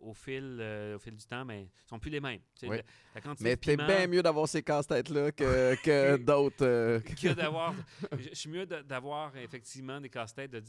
[0.00, 2.40] au fil, euh, au fil du temps, mais sont plus les mêmes.
[2.62, 2.76] Oui.
[2.76, 2.82] la,
[3.14, 6.64] la quantité Mais piment bien mieux d'avoir ces casse-têtes-là que, que d'autres.
[6.64, 7.74] euh, que d'avoir.
[8.18, 10.62] Je suis mieux d'avoir effectivement des casse-têtes, de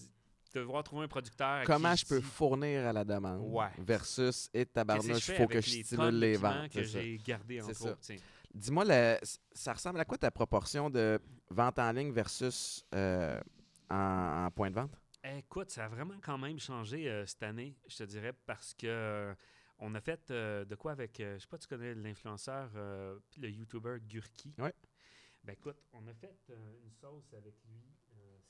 [0.59, 1.63] devoir trouver un producteur.
[1.65, 3.69] Comment je peux fournir à la demande Ouais.
[3.79, 6.69] versus et tabarnouche, il faut que je les stimule les ventes.
[6.71, 7.61] que j'ai gardé
[8.01, 8.15] tiens.
[8.53, 8.83] Dis-moi,
[9.53, 13.39] ça ressemble à quoi ta proportion de vente en ligne versus euh,
[13.89, 14.91] en, en point de vente?
[15.23, 18.87] Écoute, ça a vraiment quand même changé euh, cette année, je te dirais, parce que
[18.87, 19.33] euh,
[19.79, 24.53] on a fait de quoi avec, je sais pas, tu connais l'influenceur, le YouTuber Gurki.
[24.57, 24.73] Ouais.
[25.43, 26.35] Ben écoute, on a fait
[26.83, 27.81] une sauce avec lui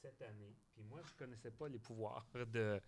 [0.01, 0.55] cette année.
[0.73, 2.79] Puis moi, je connaissais pas les pouvoirs de,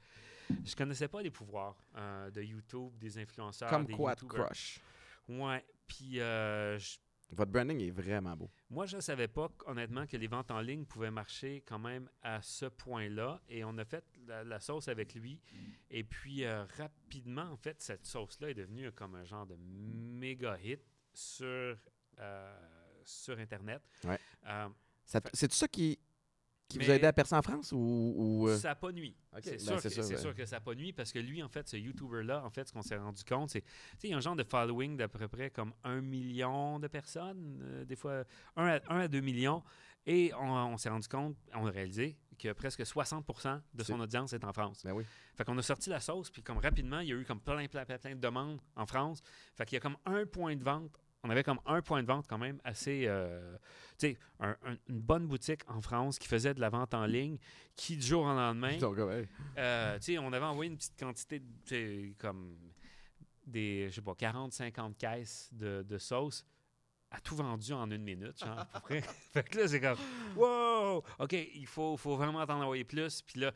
[0.66, 4.46] je connaissais pas les pouvoirs euh, de YouTube, des influenceurs, Comme des Quad YouTubers.
[4.48, 4.80] Crush.
[5.28, 5.64] Ouais.
[5.88, 6.98] Puis euh, je-
[7.32, 8.50] Votre branding est vraiment beau.
[8.70, 12.10] moi, je ne savais pas, honnêtement, que les ventes en ligne pouvaient marcher quand même
[12.22, 13.42] à ce point-là.
[13.48, 15.40] Et on a fait la, la sauce avec lui.
[15.90, 20.58] Et puis, euh, rapidement, en fait, cette sauce-là est devenue comme un genre de méga
[20.64, 20.82] hit
[21.14, 21.78] sur,
[23.06, 23.82] sur Internet.
[24.04, 24.20] Ouais.
[25.06, 26.00] C'est tout ça qui,
[26.68, 28.14] qui vous a aidé à percer en France ou.
[28.18, 29.16] ou, euh, Ça n'a pas nuit.
[29.42, 30.22] C'est ben, sûr, que- sûr, c'est ouais.
[30.22, 32.68] sûr que ça n'a pas nuit parce que lui, en fait, ce YouTuber-là, en fait,
[32.68, 33.62] ce qu'on s'est rendu compte, c'est.
[33.62, 33.68] Tu
[34.00, 36.88] sais, il y a un genre de following d'à peu près comme un million de
[36.88, 38.24] personnes, euh, des fois
[38.56, 39.64] un à, un à deux millions.
[40.06, 43.26] Et on, on s'est rendu compte, on a réalisé que presque 60
[43.74, 44.82] de son audience est en France.
[44.84, 45.06] Ben oui.
[45.36, 47.66] Fait qu'on a sorti la sauce, puis comme rapidement, il y a eu comme plein,
[47.68, 49.22] plein, plein, plein de demandes en France.
[49.56, 51.00] Fait qu'il y a comme un point de vente.
[51.24, 53.06] On avait comme un point de vente quand même assez...
[53.08, 53.56] euh,
[53.98, 57.06] tu sais, un- un- une bonne boutique en France qui faisait de la vente en
[57.06, 57.38] ligne,
[57.76, 58.78] qui du jour au lendemain...
[59.58, 62.58] Euh, tu sais, on avait envoyé une petite quantité, de- tu sais, comme
[63.46, 66.46] des, je sais pas, 40, 50 caisses de, de sauce,
[67.12, 69.02] a tout vendu en une minute, genre, à peu près.
[69.34, 69.98] fait que là, c'est comme,
[70.36, 73.22] wow, OK, il faut, faut vraiment t'en envoyer plus.
[73.22, 73.52] Puis là,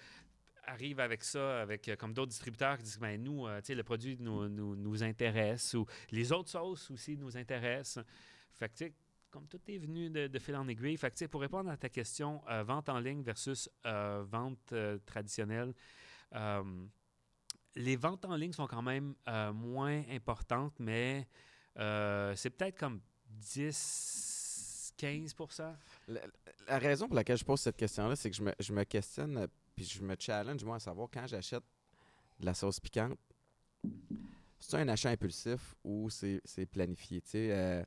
[0.67, 4.17] arrive avec ça, avec euh, comme d'autres distributeurs qui disent, ben nous, euh, le produit
[4.19, 8.05] nous, nous, nous intéresse, ou les autres sauces aussi nous intéressent.
[8.53, 8.93] Fait
[9.31, 10.97] comme tout est venu de, de fil en aiguille.
[10.97, 14.73] Fait que, pour répondre à ta question, euh, vente en ligne versus euh, vente
[15.05, 15.73] traditionnelle,
[17.75, 19.13] les ventes en ligne sont quand même
[19.53, 21.27] moins importantes, mais
[21.75, 22.99] c'est peut-être comme
[23.39, 25.75] 10-15
[26.07, 26.21] La,
[26.67, 29.47] la raison pour laquelle je pose cette question-là, c'est que je me, je me questionne,
[29.77, 31.63] puis je me challenge, moi, à savoir quand j'achète
[32.39, 33.17] de la sauce piquante,
[34.59, 37.51] c'est un achat impulsif ou c'est c'est planifié, tu sais.
[37.51, 37.83] euh,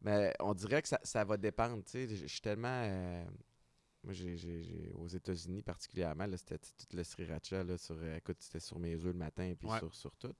[0.00, 2.08] mais on dirait que ça, ça va dépendre, tu sais.
[2.08, 2.68] Je suis tellement...
[2.84, 3.24] euh,
[4.04, 8.16] moi, j'ai, j'ai- j'ai- aux États-Unis particulièrement, là, c'était tout le sriracha, là, sur, euh,
[8.16, 9.78] écoute, c'était sur mes œufs le matin, puis Ouais.
[9.78, 10.32] sur, sur tout.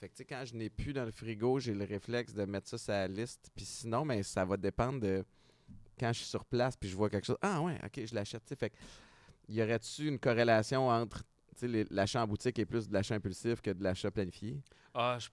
[0.00, 2.44] Fait que, tu sais, quand je n'ai plus dans le frigo, j'ai le réflexe de
[2.44, 3.50] mettre ça sur la liste.
[3.54, 5.24] Puis sinon, mais ça va dépendre de
[5.98, 7.38] quand je suis sur place, puis je vois quelque chose.
[7.42, 8.42] Ah ouais, ok, je l'achète.
[8.44, 8.56] tu sais.
[8.56, 8.76] Fait que,
[9.48, 11.24] y aurait-tu une corrélation entre
[11.90, 14.60] l'achat en boutique est plus de l'achat impulsif que de l'achat planifié?
[14.94, 15.28] Ah, je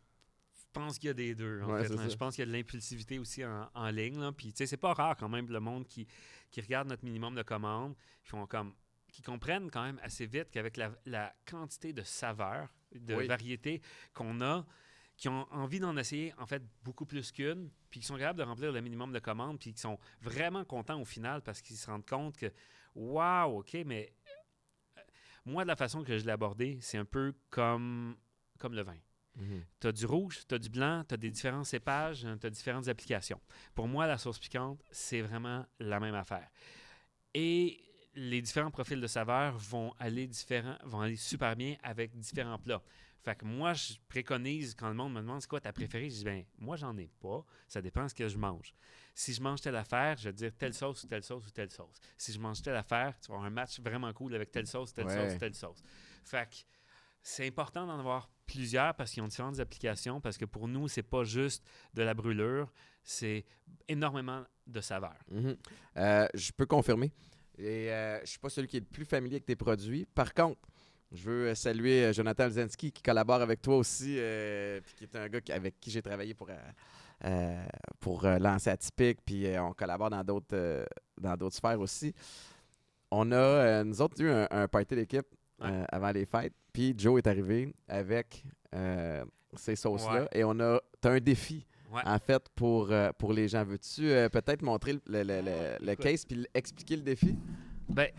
[0.71, 1.93] pense qu'il y a des deux, en Ouais, fait.
[1.97, 2.07] hein.
[2.09, 4.19] Je pense qu'il y a de l'impulsivité aussi en, en ligne.
[4.19, 4.31] Là.
[4.31, 6.07] Puis, tu sais, c'est pas rare quand même le monde qui,
[6.51, 8.73] qui regarde notre minimum de commandes, qui font comme
[9.11, 13.25] qui comprennent quand même assez vite qu'avec la, la quantité de saveurs, de Oui.
[13.27, 13.81] variétés
[14.13, 14.67] qu'on a,
[15.17, 18.43] qui ont envie d'en essayer en fait beaucoup plus qu'une, puis qui sont capables de
[18.43, 21.87] remplir le minimum de commandes, puis qui sont vraiment contents au final parce qu'ils se
[21.89, 22.51] rendent compte que
[22.95, 24.13] waouh, ok, mais
[24.97, 25.01] euh,
[25.45, 28.17] moi de la façon que je l'ai abordé, c'est un peu comme
[28.57, 28.97] comme le vin.
[29.79, 32.49] Tu as du rouge, tu as du blanc, tu as des différents cépages, tu as
[32.49, 33.39] différentes applications.
[33.73, 36.49] Pour moi, la sauce piquante, c'est vraiment la même affaire.
[37.33, 37.79] Et
[38.15, 42.81] les différents profils de saveurs vont aller, différents, vont aller super bien avec différents plats.
[43.23, 46.15] Fait que moi, je préconise, quand le monde me demande c'est quoi ta préférée, je
[46.15, 47.43] dis ben moi, j'en ai pas.
[47.67, 48.73] Ça dépend de ce que je mange.
[49.13, 51.69] Si je mange telle affaire, je vais dire telle sauce ou telle sauce ou telle
[51.69, 51.99] sauce.
[52.17, 54.93] Si je mange telle affaire, tu vas avoir un match vraiment cool avec telle sauce,
[54.93, 55.29] telle Ouais.
[55.29, 55.83] sauce, telle sauce.
[56.23, 56.55] Fait que
[57.21, 61.03] c'est important d'en avoir plusieurs parce qu'ils ont différentes applications, parce que pour nous, c'est
[61.03, 61.63] pas juste
[61.93, 62.71] de la brûlure,
[63.03, 63.45] c'est
[63.87, 65.19] énormément de saveurs.
[65.29, 65.57] Mhm.
[65.97, 67.11] Euh, je peux confirmer.
[67.57, 70.05] Et euh, je suis pas celui qui est le plus familier avec tes produits.
[70.05, 70.61] Par contre,
[71.11, 75.03] je veux euh, saluer euh, Jonathan Lzensky qui collabore avec toi aussi, euh, puis qui
[75.05, 76.49] est un gars avec qui j'ai travaillé pour,
[77.25, 77.65] euh,
[77.99, 80.85] pour lancer Atypique, puis on collabore dans d'autres euh,
[81.19, 82.13] dans d'autres sphères aussi.
[83.11, 85.25] On a, nous autres, eu un, un party d'équipe
[85.59, 88.43] avant les fêtes, puis Joe est arrivé avec
[89.55, 90.27] ces sauces-là, Ouais.
[90.31, 92.01] et on a, t'as un défi Ouais.
[92.05, 93.63] en fait, pour, pour les gens.
[93.65, 95.41] Veux-tu euh, peut-être montrer le, le- le-
[95.83, 96.03] le- écoute.
[96.05, 97.35] case puis expliquer le défi?
[97.89, 98.09] Ben,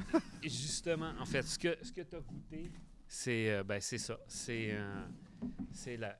[0.42, 2.70] justement, en fait, ce que, ce que tu as goûté,
[3.06, 4.18] c'est euh, ben, c'est ça.
[4.26, 5.04] C'est euh,
[5.72, 6.18] c'est la-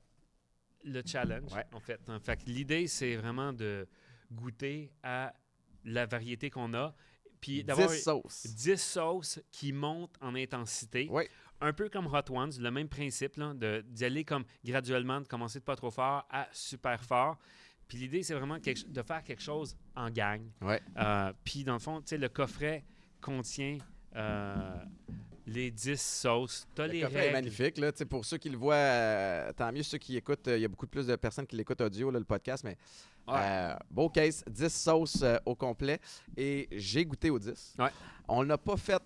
[0.85, 1.67] le challenge, Ouais.
[1.73, 2.01] en fait.
[2.09, 3.87] En fait, l'idée, c'est vraiment de
[4.33, 5.35] goûter à
[5.85, 6.95] la variété qu'on a,
[7.41, 8.47] puis d'avoir 10 sauces.
[8.47, 11.09] 10 sauces qui montent en intensité.
[11.61, 13.39] Un peu comme Hot Ones, le même principe,
[13.85, 17.37] d'y aller comme graduellement, de commencer de pas trop fort à super fort.
[17.87, 20.41] Puis l'idée, c'est vraiment quelque- de faire quelque chose en gang.
[20.63, 20.81] Ouais.
[20.97, 22.85] Euh, puis dans le fond, tu sais, le coffret
[23.21, 23.79] contient
[24.17, 24.77] euh,
[25.47, 26.67] les 10 sauces.
[26.75, 27.79] Tu as Le les coffret est magnifique.
[27.79, 30.49] Là, pour ceux qui le voient, euh, tant mieux ceux qui écoutent.
[30.49, 32.65] euh, Il y a beaucoup plus de personnes qui l'écoutent audio, là, le podcast.
[32.65, 32.77] Mais
[33.29, 33.75] Ouais.
[33.91, 36.01] beau case, 10 sauces au complet.
[36.37, 37.77] Et j'ai goûté aux 10.
[37.79, 37.91] Ouais.
[38.27, 39.01] On l'a pas fait.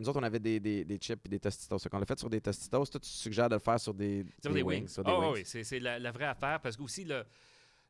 [0.00, 1.78] nous autres, on avait des, des, des chips et des tostitos.
[1.78, 2.86] Fait qu'on l'a fait sur des tostitos.
[2.86, 4.88] Toi, tu suggères de le faire sur des, Sur des wings.
[4.88, 5.32] sur des Ah wings.
[5.34, 7.24] oui, c'est c'est la, la vraie affaire parce que aussi le,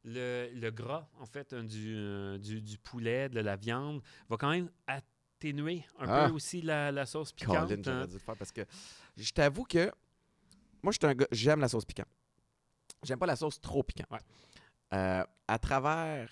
[0.05, 4.69] le, le gras, en fait, du, du, du poulet, de la viande, va quand même
[5.49, 6.29] atténuer un Ah.
[6.29, 7.69] peu aussi la, la sauce piquante.
[7.69, 8.07] Colin, j'aurais hein.
[8.07, 8.63] dû le faire parce que
[9.17, 9.91] je t'avoue que
[10.83, 12.09] moi, je suis un gars, j'aime la sauce piquante.
[13.03, 14.11] J'aime pas la sauce trop piquante.
[14.11, 14.19] Ouais.
[14.95, 16.29] Euh, à travers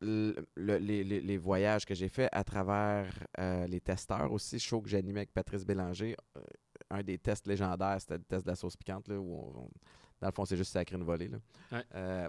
[0.00, 4.88] le- le- les, voyages que j'ai faits, à travers euh, les testeurs aussi, show que
[4.88, 6.40] j'ai animé avec Patrice Bélanger, euh,
[6.90, 9.70] un des tests légendaires, c'était le test de la sauce piquante, là, où on- on-
[10.20, 11.28] dans le fond, c'est juste sacré une volée.
[11.28, 11.38] Là.
[11.72, 12.28] Ouais.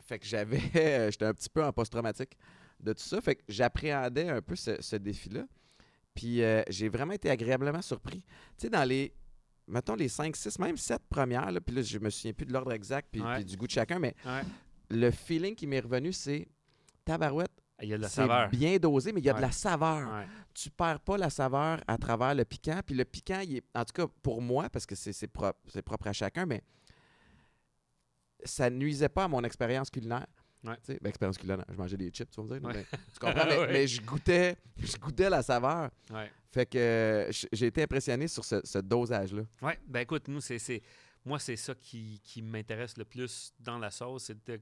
[0.00, 0.58] Fait que j'avais,
[1.12, 2.36] j'étais un petit peu en post-traumatique
[2.82, 3.20] de tout ça.
[3.20, 5.44] Fait que j'appréhendais un peu ce, ce défi-là.
[6.14, 8.20] Puis euh, j'ai vraiment été agréablement surpris.
[8.58, 9.14] Tu sais, dans les,
[9.66, 12.52] mettons, les 5, 6, même 7 premières, là, puis là, je me souviens plus de
[12.52, 13.36] l'ordre exact puis, Ouais.
[13.36, 14.42] puis du goût de chacun, mais Ouais.
[14.90, 16.46] le feeling qui m'est revenu, c'est
[17.04, 18.48] tabarouette, Il y a de la c'est saveur.
[18.50, 20.24] bien dosé, mais il y a de la saveur.
[20.54, 22.80] Tu perds pas la saveur à travers le piquant.
[22.84, 26.08] Puis le piquant, il est, en tout cas pour moi, parce que c'est propre, propre
[26.08, 26.62] à chacun, mais
[28.44, 30.26] ça nuisait pas à mon expérience culinaire.
[30.64, 30.76] Ouais.
[30.76, 32.68] Tu sais, ben, expérience culinaire, je mangeais des chips, tu vas me dire.
[32.68, 32.74] Ouais.
[32.74, 33.66] mais tu comprends?
[33.68, 35.90] Mais, je goûtais, je goûtais la saveur.
[36.10, 36.30] Ouais.
[36.52, 39.42] Fait que euh, j'ai été impressionné sur ce, ce dosage-là.
[39.60, 40.82] Ouais, ben écoute, nous, c'est, c'est-
[41.24, 44.60] moi, c'est ça qui, qui m'intéresse le plus dans la sauce, c'est de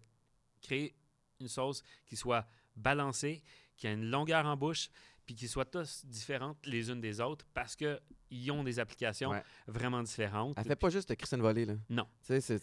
[0.62, 0.94] créer
[1.40, 2.46] une sauce qui soit
[2.76, 3.42] balancée,
[3.76, 4.88] qui a une longueur en bouche,
[5.30, 9.44] puis qui soit tous différentes les unes des autres parce qu'ils ont des applications Ouais.
[9.68, 10.56] vraiment différentes.
[10.58, 11.74] Elle fait pas juste Christine Volée, là.
[11.88, 12.04] Non.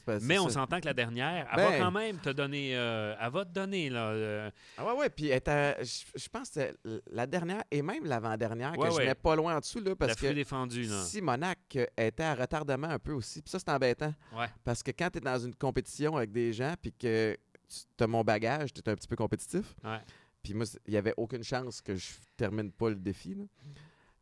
[0.05, 3.15] Pas- Mais on s'entend que la dernière, elle Ben- va quand même te donner, euh,
[3.21, 5.09] elle va te donner, là, euh, Ah ouais, ouais.
[5.09, 6.75] Puis je pense que
[7.09, 9.95] la dernière et même l'avant-dernière que Ouais, je mets pas loin en dessous, là, la
[9.95, 11.01] parce fruit que défendu, là.
[11.03, 13.41] Simonac était à retardement un peu aussi.
[13.41, 14.13] Puis ça, c'est embêtant.
[14.35, 14.47] Ouais.
[14.65, 17.37] Parce que quand tu es dans une compétition avec des gens, puis que
[17.97, 19.73] tu as mon bagage, tu es un petit peu compétitif.
[19.85, 19.99] Ouais.
[20.47, 23.35] Puis moi, il n'y avait aucune chance que je termine pas le défi.
[23.35, 23.43] là.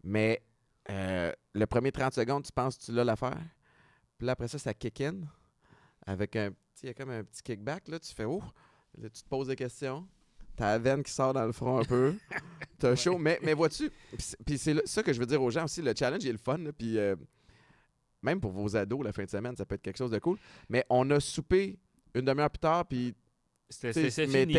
[0.04, 0.42] Mais
[0.90, 3.40] euh, le premier 30 secondes, tu penses que tu l'as l'affaire?
[4.18, 5.18] Puis là, après ça, ça kick in.
[6.08, 7.88] Avec un petit, il y a comme un petit kickback.
[7.90, 8.42] Là, tu fais, oh,
[8.98, 10.08] là, tu te poses des questions.
[10.56, 12.16] T'as la veine qui sort dans le front un peu.
[12.80, 13.20] T'as chaud.
[13.20, 13.92] Mais, mais vois-tu,
[14.46, 15.84] puis c'est- ça que je veux dire aux gens aussi.
[15.84, 16.58] Le challenge, il est le fun.
[16.58, 17.16] là, Puis euh,
[18.24, 20.40] même pour vos ados, la fin de semaine, ça peut être quelque chose de cool.
[20.70, 21.78] Mais on a soupé
[22.16, 23.14] une demi-heure plus tard, puis
[23.82, 24.02] C'était,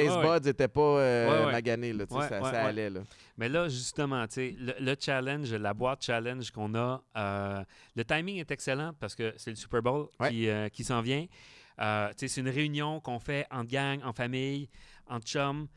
[0.00, 0.38] ouais, ouais.
[0.40, 1.52] buds n'étaient pas euh, Ouais, ouais.
[1.52, 1.92] maganés.
[1.92, 2.90] Là, Ouais, ça, allait.
[2.90, 3.00] Là.
[3.38, 7.64] Mais là, justement, le, le challenge, la boîte challenge qu'on a, euh,
[7.94, 11.26] le timing est excellent parce que c'est le Super Bowl qui, euh, qui s'en vient.
[12.16, 14.68] C'est une réunion qu'on fait en gang, en famille,
[15.08, 15.68] en chum.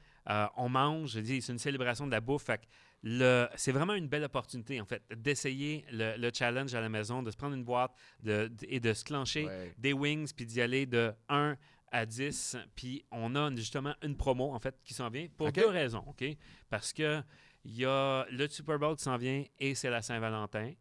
[0.58, 2.44] On mange, c'est une célébration de la bouffe.
[2.46, 2.66] Fait que
[3.04, 7.24] le- c'est vraiment une belle opportunité, en fait, d'essayer le, le challenge à la maison,
[7.24, 7.92] de se prendre une boîte
[8.24, 11.56] de- et de se clencher des wings, puis d'y aller de 1
[11.92, 12.58] à 10.
[12.76, 16.24] Puis on a justement une promo, en fait, qui s'en vient pour deux raisons, OK?
[16.70, 17.22] Parce que
[17.66, 20.72] il y a le Super Bowl qui s'en vient et c'est la Saint-Valentin.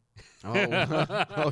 [0.45, 0.49] Oh.
[1.45, 1.51] Oh,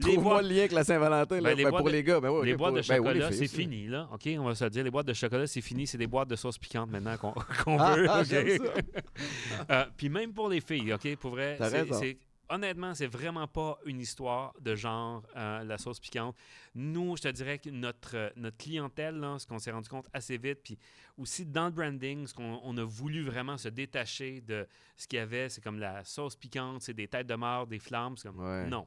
[0.00, 1.36] Trouve-moi le lien avec la Saint-Valentin.
[1.36, 1.50] là.
[1.50, 3.46] Ben, les Ben, pour de- les gars, ben ouais, les boîtes de ben chocolat, c'est
[3.48, 4.08] fini, là.
[4.12, 4.28] OK?
[4.38, 5.86] On va se dire, les boîtes de chocolat, c'est fini.
[5.86, 7.34] C'est des boîtes de sauce piquante maintenant qu'on
[7.78, 8.06] Ah, veut.
[8.10, 8.36] ah, ça.
[9.70, 11.16] Euh, Puis même pour les filles, OK?
[11.16, 12.18] Pour vrai, c'est-
[12.48, 16.36] honnêtement, c'est vraiment pas une histoire de genre, euh, la sauce piquante.
[16.74, 20.08] Nous, je te dirais que notre, euh, notre clientèle, là, ce qu'on s'est rendu compte
[20.12, 20.78] assez vite, puis
[21.16, 24.66] aussi dans le branding, ce qu'on on a voulu vraiment se détacher de
[24.96, 27.78] ce qu'il y avait, c'est comme la sauce piquante, c'est des têtes de mort, des
[27.78, 28.66] flammes, c'est comme Ouais.
[28.66, 28.86] non.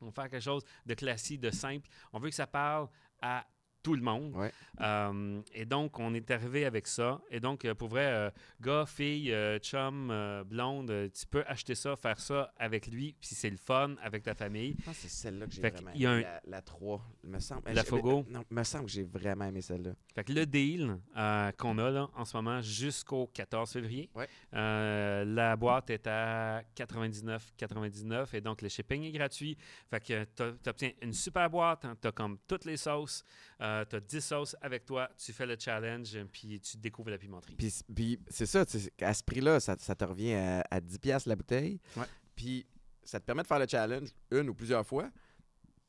[0.00, 1.88] On veut faire quelque chose de classique, de simple.
[2.12, 2.88] On veut que ça parle
[3.20, 3.46] à
[3.82, 4.34] tout le monde.
[4.36, 4.52] Ouais.
[4.80, 7.20] Euh, et donc, on est arrivé avec ça.
[7.30, 8.30] Et donc, euh, pour vrai, euh,
[8.60, 10.12] gars, fille, euh, chum,
[10.46, 14.34] blonde, tu peux acheter ça, faire ça avec lui, puis c'est le fun avec ta
[14.34, 14.76] famille.
[14.78, 16.62] Je pense que c'est celle-là que j'ai vraiment il y a aimé, un- la, la
[16.62, 17.02] 3.
[17.24, 18.24] Il Me semble, La Fogo?
[18.28, 19.92] Non, il me semble que j'ai vraiment aimé celle-là.
[20.14, 24.28] Fait que le deal euh, qu'on a là, en ce moment jusqu'au 14 février, Ouais.
[24.54, 29.56] euh, la boîte est à 99,99 et donc le shipping est gratuit.
[29.90, 33.24] Fait que tu obtiens une super boîte, tu as comme toutes les sauces,
[33.58, 37.54] tu as 10 sauces avec toi, tu fais le challenge, puis tu découvres la pimenterie.
[37.56, 38.64] Puis, puis c'est ça,
[39.00, 41.80] à ce prix-là, ça, ça te revient à, à 10$ piastres la bouteille.
[41.96, 42.04] Ouais.
[42.34, 42.66] Puis
[43.04, 45.10] ça te permet de faire le challenge une ou plusieurs fois,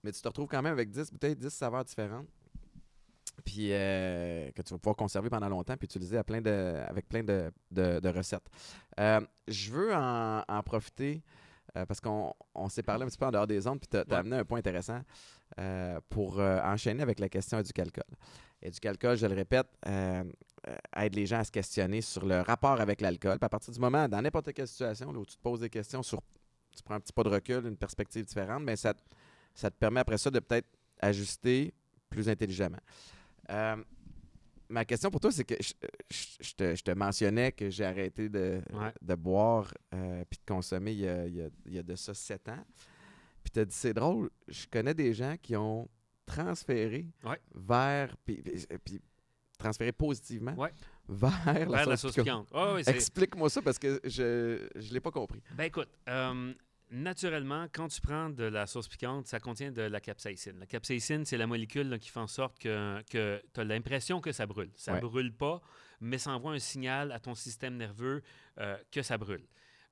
[0.03, 2.27] mais tu te retrouves quand même avec 10 bouteilles, 10 saveurs différentes.
[3.45, 7.07] Puis euh, que tu vas pouvoir conserver pendant longtemps puis utiliser à plein de, avec
[7.09, 8.47] plein de, de- de recettes.
[8.99, 11.23] Euh, je veux en, en profiter
[11.75, 13.97] euh, parce qu'on on s'est parlé un petit peu en dehors des ondes, puis tu
[13.97, 14.15] as, Ouais.
[14.15, 15.01] amené un point intéressant
[16.09, 18.03] pour enchaîner avec la question du calcul.
[18.61, 22.79] Et du calcul, je le répète, aide les gens à se questionner sur le rapport
[22.81, 23.37] avec l'alcool.
[23.41, 26.01] À partir du moment, dans n'importe quelle situation là, où tu te poses des questions
[26.01, 26.21] sur,
[26.75, 30.17] tu prends un petit pas de recul, une perspective différente, mais ça te permet après
[30.17, 30.67] ça de peut-être
[31.01, 31.73] ajuster
[32.13, 32.79] plus intelligemment.
[33.49, 33.75] Euh,
[34.69, 35.73] ma question pour toi, c'est que je,
[36.09, 38.93] je- je te, je te mentionnais que j'ai arrêté de, Ouais.
[39.01, 41.83] de boire euh, puis de consommer il y, a, il y a- il y a
[41.83, 42.63] de ça sept ans.
[43.43, 45.89] Puis tu as dit, c'est drôle, je connais des gens qui ont
[46.25, 47.39] transféré Ouais.
[47.53, 48.41] vers, puis,
[49.57, 50.71] transféré positivement Ouais.
[51.09, 52.47] vers, la Vers la sauce sauce piquante.
[52.53, 55.41] oui, Explique-moi ça parce que je ne l'ai pas compris.
[55.55, 56.53] Ben écoute, euh,
[56.93, 60.59] naturellement, quand tu prends de la sauce piquante, ça contient de la capsaïcine.
[60.59, 64.21] La capsaïcine, c'est la molécule là, qui fait en sorte que, que tu as l'impression
[64.21, 64.71] que ça brûle.
[64.75, 65.01] Ça Ouais.
[65.01, 65.61] brûle pas,
[65.99, 68.21] mais ça envoie un signal à ton système nerveux
[68.59, 69.45] euh, que ça brûle.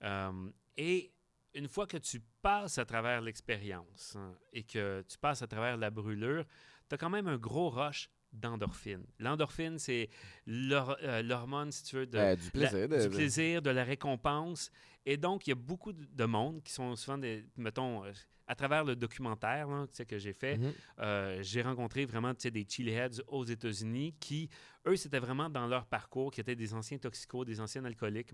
[0.04, 1.12] Euh, et
[1.54, 5.78] une fois que tu passes à travers l'expérience hein, et que tu passes à travers
[5.78, 6.46] la brûlure,
[6.88, 9.06] tu as quand même un gros rush d'endorphine.
[9.20, 10.10] L'endorphine, c'est
[10.48, 12.88] euh, l'hormone, si tu veux, de, Euh, du plaisir.
[12.88, 14.72] la- de- du plaisir, de la récompense.
[15.06, 18.12] Et donc, il y a beaucoup de de monde qui sont souvent des, mettons, euh,
[18.48, 20.74] à travers le documentaire là, que j'ai fait, Mhm.
[21.00, 24.50] euh, j'ai rencontré vraiment tu sais, des chili heads aux États-Unis qui,
[24.88, 28.34] eux, c'était vraiment dans leur parcours, qui étaient des anciens toxicos, des anciens alcooliques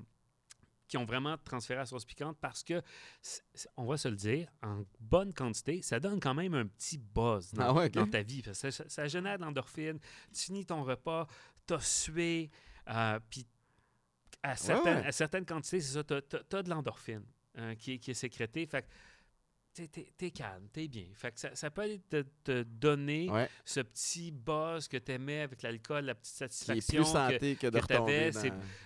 [0.87, 2.81] qui ont vraiment transféré à la sauce piquante parce que,
[3.75, 7.51] on va se le dire, en bonne quantité, ça donne quand même un petit buzz
[7.53, 7.91] dans, Ah ouais, ok.
[7.91, 8.41] dans ta vie.
[8.53, 9.99] Ça, ça génère de l'endorphine.
[10.33, 11.27] Tu finis ton repas,
[11.65, 12.49] t'as sué,
[12.89, 13.45] euh, puis
[14.43, 15.05] à certaines, ouais.
[15.07, 17.25] à certaines quantités, c'est ça, t'as, t'as de l'endorphine
[17.57, 18.65] euh, qui, est- qui est sécrétée.
[18.65, 18.87] Fait
[19.85, 21.05] t'es, calme, t'es bien.
[21.13, 23.49] Fait que ça, ça peut aller te, te donner Ouais.
[23.63, 27.03] ce petit buzz que t'aimais avec l'alcool, la petite satisfaction.
[27.03, 28.41] plus santé que, de que t'avais, dans...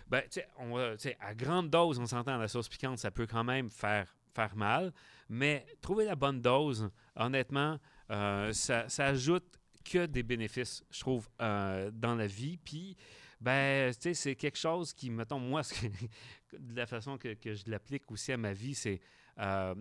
[0.08, 0.78] ben, tu sais, on
[1.20, 4.92] à grande dose, on s'entend, la sauce piquante, ça peut quand même faire, faire mal.
[5.30, 7.80] Mais trouver la bonne dose, honnêtement,
[8.10, 9.46] euh, ça, ça ajoute
[9.86, 12.58] que des bénéfices, je trouve, euh, dans la vie.
[12.58, 12.96] Puis,
[13.39, 15.62] ben, tu sais, c'est quelque chose qui, mettons, moi,
[16.60, 19.00] de la façon que, que je l'applique aussi à ma vie, c'est,
[19.39, 19.74] euh,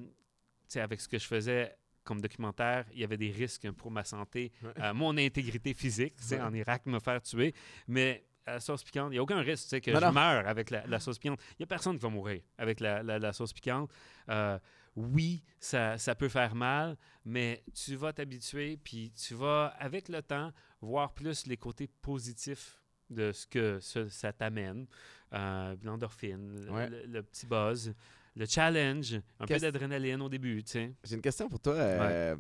[0.77, 4.53] avec ce que je faisais comme documentaire, il y avait des risques pour ma santé,
[4.63, 4.71] Ouais.
[4.81, 6.41] euh, mon intégrité physique, Ouais.
[6.41, 7.55] en Irak, me faire tuer.
[7.89, 10.05] Mais à la sauce piquante, il n'y a aucun risque tu sais, que Non, je
[10.07, 10.13] non.
[10.13, 11.41] meure avec la, la sauce piquante.
[11.53, 13.91] Il n'y a personne qui va mourir avec la, la- la sauce piquante.
[14.31, 14.59] Euh,
[14.97, 20.23] oui, ça, ça peut faire mal, mais tu vas t'habituer, puis tu vas, avec le
[20.23, 24.87] temps, voir plus les côtés positifs de ce que ça, ça t'amène.
[25.33, 26.89] Euh, L'endorphine, le- Ouais.
[26.89, 27.95] le, le petit buzz,
[28.41, 30.95] le challenge, un peu d'adrénaline au début, tu sais.
[31.05, 31.75] J'ai une question pour toi.
[31.75, 32.37] euh,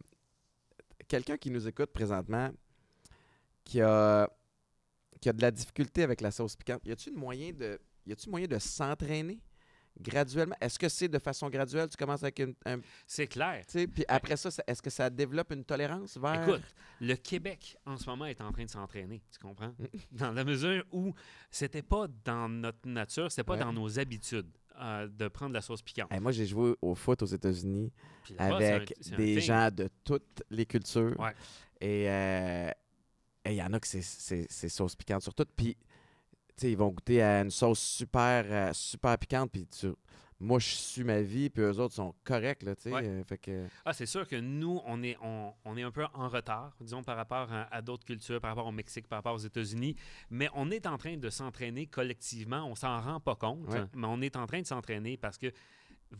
[1.07, 2.51] Quelqu'un qui nous écoute présentement,
[3.65, 4.29] qui a,
[5.21, 8.31] qui a de la difficulté avec la sauce piquante, y a-t-il moyen de, y a-t-il
[8.31, 9.41] moyen de s'entraîner
[10.01, 10.55] graduellement?
[10.61, 11.89] Est-ce que c'est de façon graduelle?
[11.89, 13.65] Tu commences avec une, un, C'est clair.
[13.93, 16.49] puis après ça, ça- est-ce que ça développe une tolérance vers...
[16.49, 16.63] Écoute,
[17.01, 19.75] le Québec, en ce moment, est en train de s'entraîner, tu comprends?
[20.13, 21.13] dans la mesure où
[21.51, 23.61] c'était pas dans notre nature, c'était pas Ouais.
[23.61, 24.51] dans nos habitudes
[24.81, 26.13] euh, de prendre la sauce piquante.
[26.13, 27.93] Hey, moi, j'ai joué au foot aux États-Unis
[28.39, 31.19] avec un des gens de toutes les cultures.
[31.19, 31.35] Ouais.
[31.81, 32.71] Et euh,
[33.47, 35.47] il y en a que c'est- sauce piquante sur tout.
[35.57, 39.51] Puis, tu sais, ils vont goûter à une sauce super, euh, super piquante.
[39.51, 39.89] Puis, tu,
[40.41, 41.51] moi, je suis ma vie.
[41.51, 42.93] Puis, eux autres sont corrects, là, tu sais.
[42.93, 43.07] Ouais.
[43.07, 46.05] euh, fait que, Ah, c'est sûr que nous, on est, on, on est un peu
[46.15, 49.35] en retard, disons, par rapport à, à d'autres cultures, par rapport au Mexique, par rapport
[49.35, 49.95] aux États-Unis.
[50.31, 52.65] Mais on est en train de s'entraîner collectivement.
[52.67, 53.85] On s'en rend pas compte, Ouais.
[53.95, 55.53] mais on est en train de s'entraîner parce que,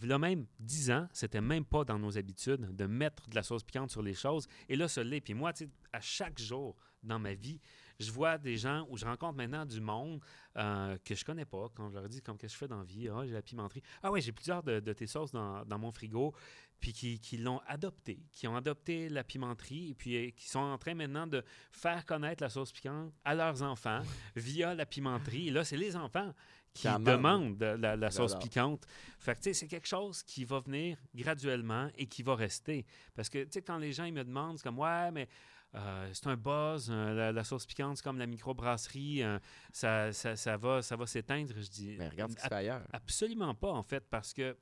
[0.03, 3.65] là même 10 ans, c'était même pas dans nos habitudes de mettre de la sauce
[3.65, 4.47] piquante sur les choses.
[4.69, 5.21] Et là, ce l'est.
[5.21, 7.59] Puis moi, tu sais, à chaque jour dans ma vie,
[8.01, 10.21] je vois des gens où je rencontre maintenant du monde
[10.57, 11.69] euh, que je connais pas.
[11.75, 13.43] Quand je leur dis comme qu'est-ce que je fais dans la vie, ah, j'ai la
[13.43, 13.83] pimenterie.
[14.03, 16.35] Ah ouais, j'ai plusieurs de, de tes sauces dans, dans mon frigo
[16.81, 20.61] puis qui, qui l'ont adopté, qui ont adopté la pimenterie et puis euh, qui sont
[20.61, 24.01] en train maintenant de faire connaître la sauce piquante à leurs enfants
[24.35, 25.49] via la pimenterie.
[25.49, 26.33] Et là, c'est les enfants
[26.73, 28.87] qui Qui en demandent de la, la sauce piquante.
[29.19, 32.87] Fait que, tu sais, c'est quelque chose qui va venir graduellement et qui va rester.
[33.15, 35.29] Parce que, tu sais, quand les gens ils me demandent, c'est comme, ouais, mais
[35.75, 39.39] euh, c'est un buzz, euh, la, la sauce piquante, c'est comme la microbrasserie, euh,
[39.73, 41.53] ça, ça, ça va, ça va s'éteindre.
[41.57, 42.83] Je dis, ben, regarde ce qui se Ab- fait ailleurs.
[42.93, 44.57] Absolument pas, en fait, parce que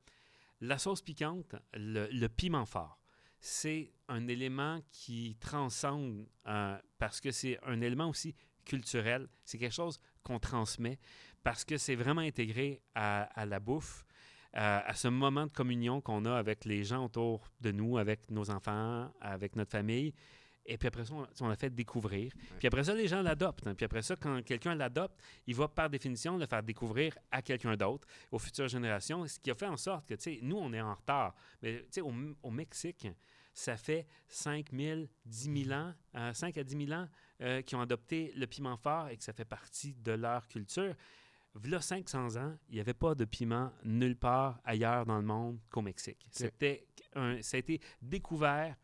[0.60, 2.98] la sauce piquante, le, le piment fort,
[3.40, 8.34] c'est un élément qui transcende euh, parce que c'est un élément aussi
[8.64, 9.28] culturel.
[9.44, 10.98] C'est quelque chose qu'on transmet
[11.44, 14.04] parce que c'est vraiment intégré à, à la bouffe,
[14.54, 18.50] à ce moment de communion qu'on a avec les gens autour de nous, avec nos
[18.50, 20.12] enfants, avec notre famille.
[20.70, 22.30] Et puis après ça, on, on l'a fait découvrir.
[22.58, 23.66] Puis après ça, les gens l'adoptent.
[23.66, 23.74] hein.
[23.74, 27.74] Puis après ça, quand quelqu'un l'adopte, il va par définition le faire découvrir à quelqu'un
[27.76, 30.72] d'autre, aux futures générations, ce qui a fait en sorte que, tu sais, nous, on
[30.74, 31.34] est en retard.
[31.62, 32.12] Mais, tu sais, au,
[32.42, 33.08] au Mexique,
[33.54, 37.08] ça fait 5 000, 10 000 ans, euh, 5 à 10 000 ans
[37.40, 40.94] euh, qui ont adopté le piment fort et que ça fait partie de leur culture.
[41.54, 45.58] V'là 500 ans, il n'y avait pas de piment nulle part ailleurs dans le monde
[45.70, 46.24] qu'au Mexique.
[46.30, 48.76] C'était un, ça a été découvert,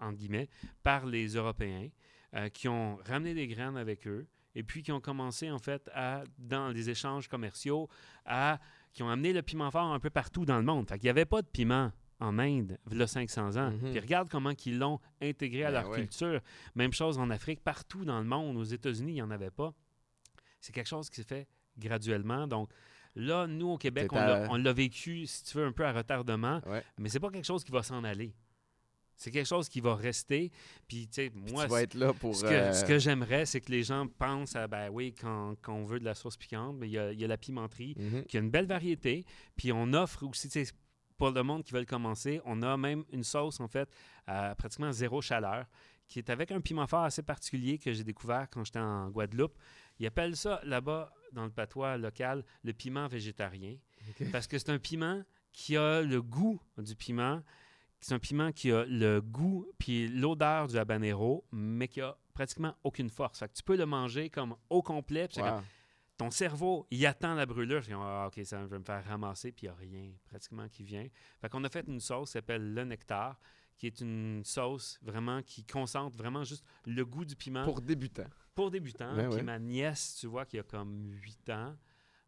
[0.00, 0.48] entre guillemets,
[0.82, 1.88] par les Européens
[2.34, 5.90] euh, qui ont ramené des graines avec eux et puis qui ont commencé, en fait,
[5.94, 7.88] à, dans les échanges commerciaux,
[8.24, 8.58] à,
[8.92, 10.88] qui ont amené le piment fort un peu partout dans le monde.
[10.88, 13.70] Fait qu'il n'y avait pas de piment en Inde, v'là 500 ans.
[13.72, 13.90] Mhm.
[13.90, 15.98] Puis regarde comment ils l'ont intégré à Ben leur ouais.
[16.00, 16.40] culture.
[16.74, 18.56] Même chose en Afrique, partout dans le monde.
[18.56, 19.74] Aux États-Unis, il n'y en avait pas.
[20.62, 21.46] C'est quelque chose qui s'est fait
[21.76, 22.46] graduellement.
[22.46, 22.70] Donc
[23.14, 26.82] là, nous, au Québec, on l'a vécu, si tu veux, un peu à retardement, Ouais.
[26.98, 28.34] mais c'est pas quelque chose qui va s'en aller.
[29.16, 30.52] C'est quelque chose qui va rester.
[30.86, 32.34] Puis, tu sais, moi, tu vas être là pour...
[32.34, 35.54] ce que, euh, ce que j'aimerais, c'est que les gens pensent à, ben oui, quand,
[35.62, 38.24] quand on veut de la sauce piquante, il y, a, y a la pimenterie, mhm.
[38.24, 39.24] qui a une belle variété.
[39.56, 40.72] Puis on offre aussi, tu sais,
[41.16, 43.88] pour le monde qui veut le commencer, on a même une sauce, en fait,
[44.26, 45.64] à pratiquement zéro chaleur,
[46.08, 49.58] qui est avec un piment fort assez particulier que j'ai découvert quand j'étais en Guadeloupe.
[49.98, 53.76] Ils appellent ça, là-bas, dans le patois local, le piment végétarien.
[54.30, 57.42] Parce que c'est un piment qui a le goût du piment,
[58.00, 62.74] c'est un piment qui a le goût puis l'odeur du habanero, mais qui a pratiquement
[62.84, 63.38] aucune force.
[63.38, 65.26] Fait que tu peux le manger comme au complet.
[65.28, 65.56] puis c'est Wow.
[65.56, 65.64] comme-
[66.18, 67.86] ton cerveau, il attend la brûlure.
[67.86, 70.82] Comme, ah, OK, ça va me faire ramasser, puis il n'y a rien pratiquement qui
[70.82, 71.06] vient.
[71.42, 73.38] Fait qu'on a fait une sauce qui s'appelle le nectar,
[73.76, 77.82] qui est une sauce vraiment qui concentre vraiment juste le goût du piment pour, Pour
[77.82, 78.24] débutants.
[78.70, 79.14] débutants.
[79.14, 79.42] Ouais, puis ouais.
[79.42, 81.76] ma nièce, tu vois, qui a comme 8 ans,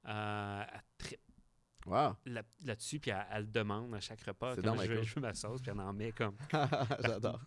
[0.07, 0.65] euh,
[1.01, 1.19] elle
[1.89, 2.15] Wow.
[2.27, 4.55] là- là-dessus, puis elle, elle le demande à chaque repas.
[4.57, 6.37] Comme, je, veux, je veux ma sauce, puis elle en met comme.
[7.05, 7.41] J'adore.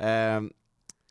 [0.00, 0.48] Euh,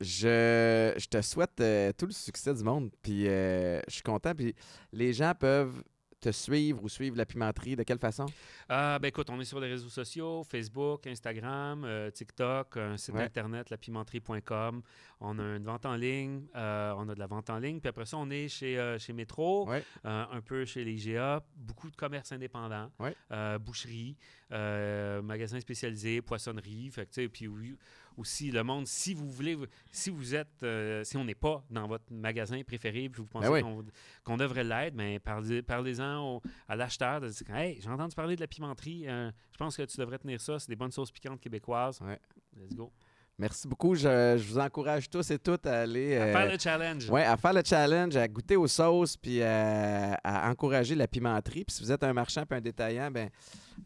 [0.01, 2.89] je, je te souhaite euh, tout le succès du monde.
[3.01, 4.33] Puis euh, je suis content.
[4.33, 4.55] Puis
[4.91, 5.83] les gens peuvent
[6.19, 7.75] te suivre ou suivre la pimenterie.
[7.75, 8.25] De quelle façon?
[8.67, 13.15] Ah, ben écoute, on est sur les réseaux sociaux, Facebook, Instagram, euh, TikTok, un site
[13.15, 13.23] Ouais.
[13.23, 14.81] internet, lapimenterie.com.
[15.21, 17.79] On a une vente en ligne, euh, on a de la vente en ligne.
[17.79, 19.83] Puis après ça, on est chez, euh, chez Métro, Ouais.
[20.05, 23.15] euh, un peu chez les IGA, beaucoup de commerces indépendants, Ouais.
[23.31, 24.17] euh, boucheries,
[24.51, 26.89] euh, magasins spécialisés, poissonneries.
[26.91, 27.77] Fait que, puis oui,
[28.19, 29.57] aussi le monde, si vous voulez,
[29.91, 33.49] si vous êtes, euh, si on n'est pas dans votre magasin préféré, puis vous pensez
[33.49, 33.83] Ben oui.
[34.23, 38.35] qu'on devrait l'être, mais parlez, parlez-en au- à l'acheteur de dire Hey, j'ai entendu parler
[38.35, 41.11] de la pimenterie, euh, je pense que tu devrais tenir ça, c'est des bonnes sauces
[41.11, 41.99] piquantes québécoises.
[42.01, 42.19] Ouais.
[42.57, 42.91] Let's go.
[43.39, 43.95] Merci beaucoup.
[43.95, 46.17] Je, je vous encourage tous et toutes à aller.
[46.17, 47.09] À euh, faire le challenge.
[47.09, 51.63] Ouais, à faire le challenge, à goûter aux sauces, puis euh, à encourager la pimenterie.
[51.63, 53.29] Puis si vous êtes un marchand puis un détaillant, ben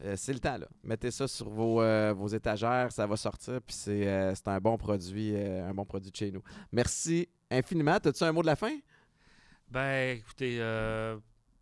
[0.02, 0.66] euh, c'est le temps là.
[0.82, 3.60] Mettez ça sur vos, euh, vos étagères, ça va sortir.
[3.64, 6.42] Puis c'est euh, un bon produit, euh, un bon produit de chez nous.
[6.72, 7.92] Merci infiniment.
[8.04, 8.76] As-tu un mot de la fin?
[9.70, 11.16] Ben, écoutez, euh,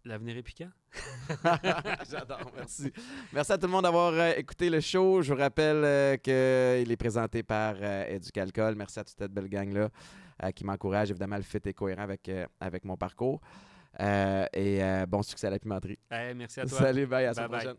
[0.06, 0.70] l'avenir est piquant.
[2.10, 2.92] J'adore, merci.
[3.32, 5.22] Merci à tout le monde d'avoir euh, écouté le show.
[5.22, 8.18] Je vous rappelle euh, qu'il est présenté par euh.
[8.76, 9.88] Merci à toute cette belle gang-là
[10.42, 11.10] euh, qui m'encourage.
[11.10, 12.30] Évidemment, le fit est cohérent avec,
[12.60, 13.40] avec mon parcours.
[13.98, 15.98] Et bon succès à la pimenterie.
[16.10, 16.78] Hey, merci à toi.
[16.78, 17.76] Salut, bye, à la prochaine.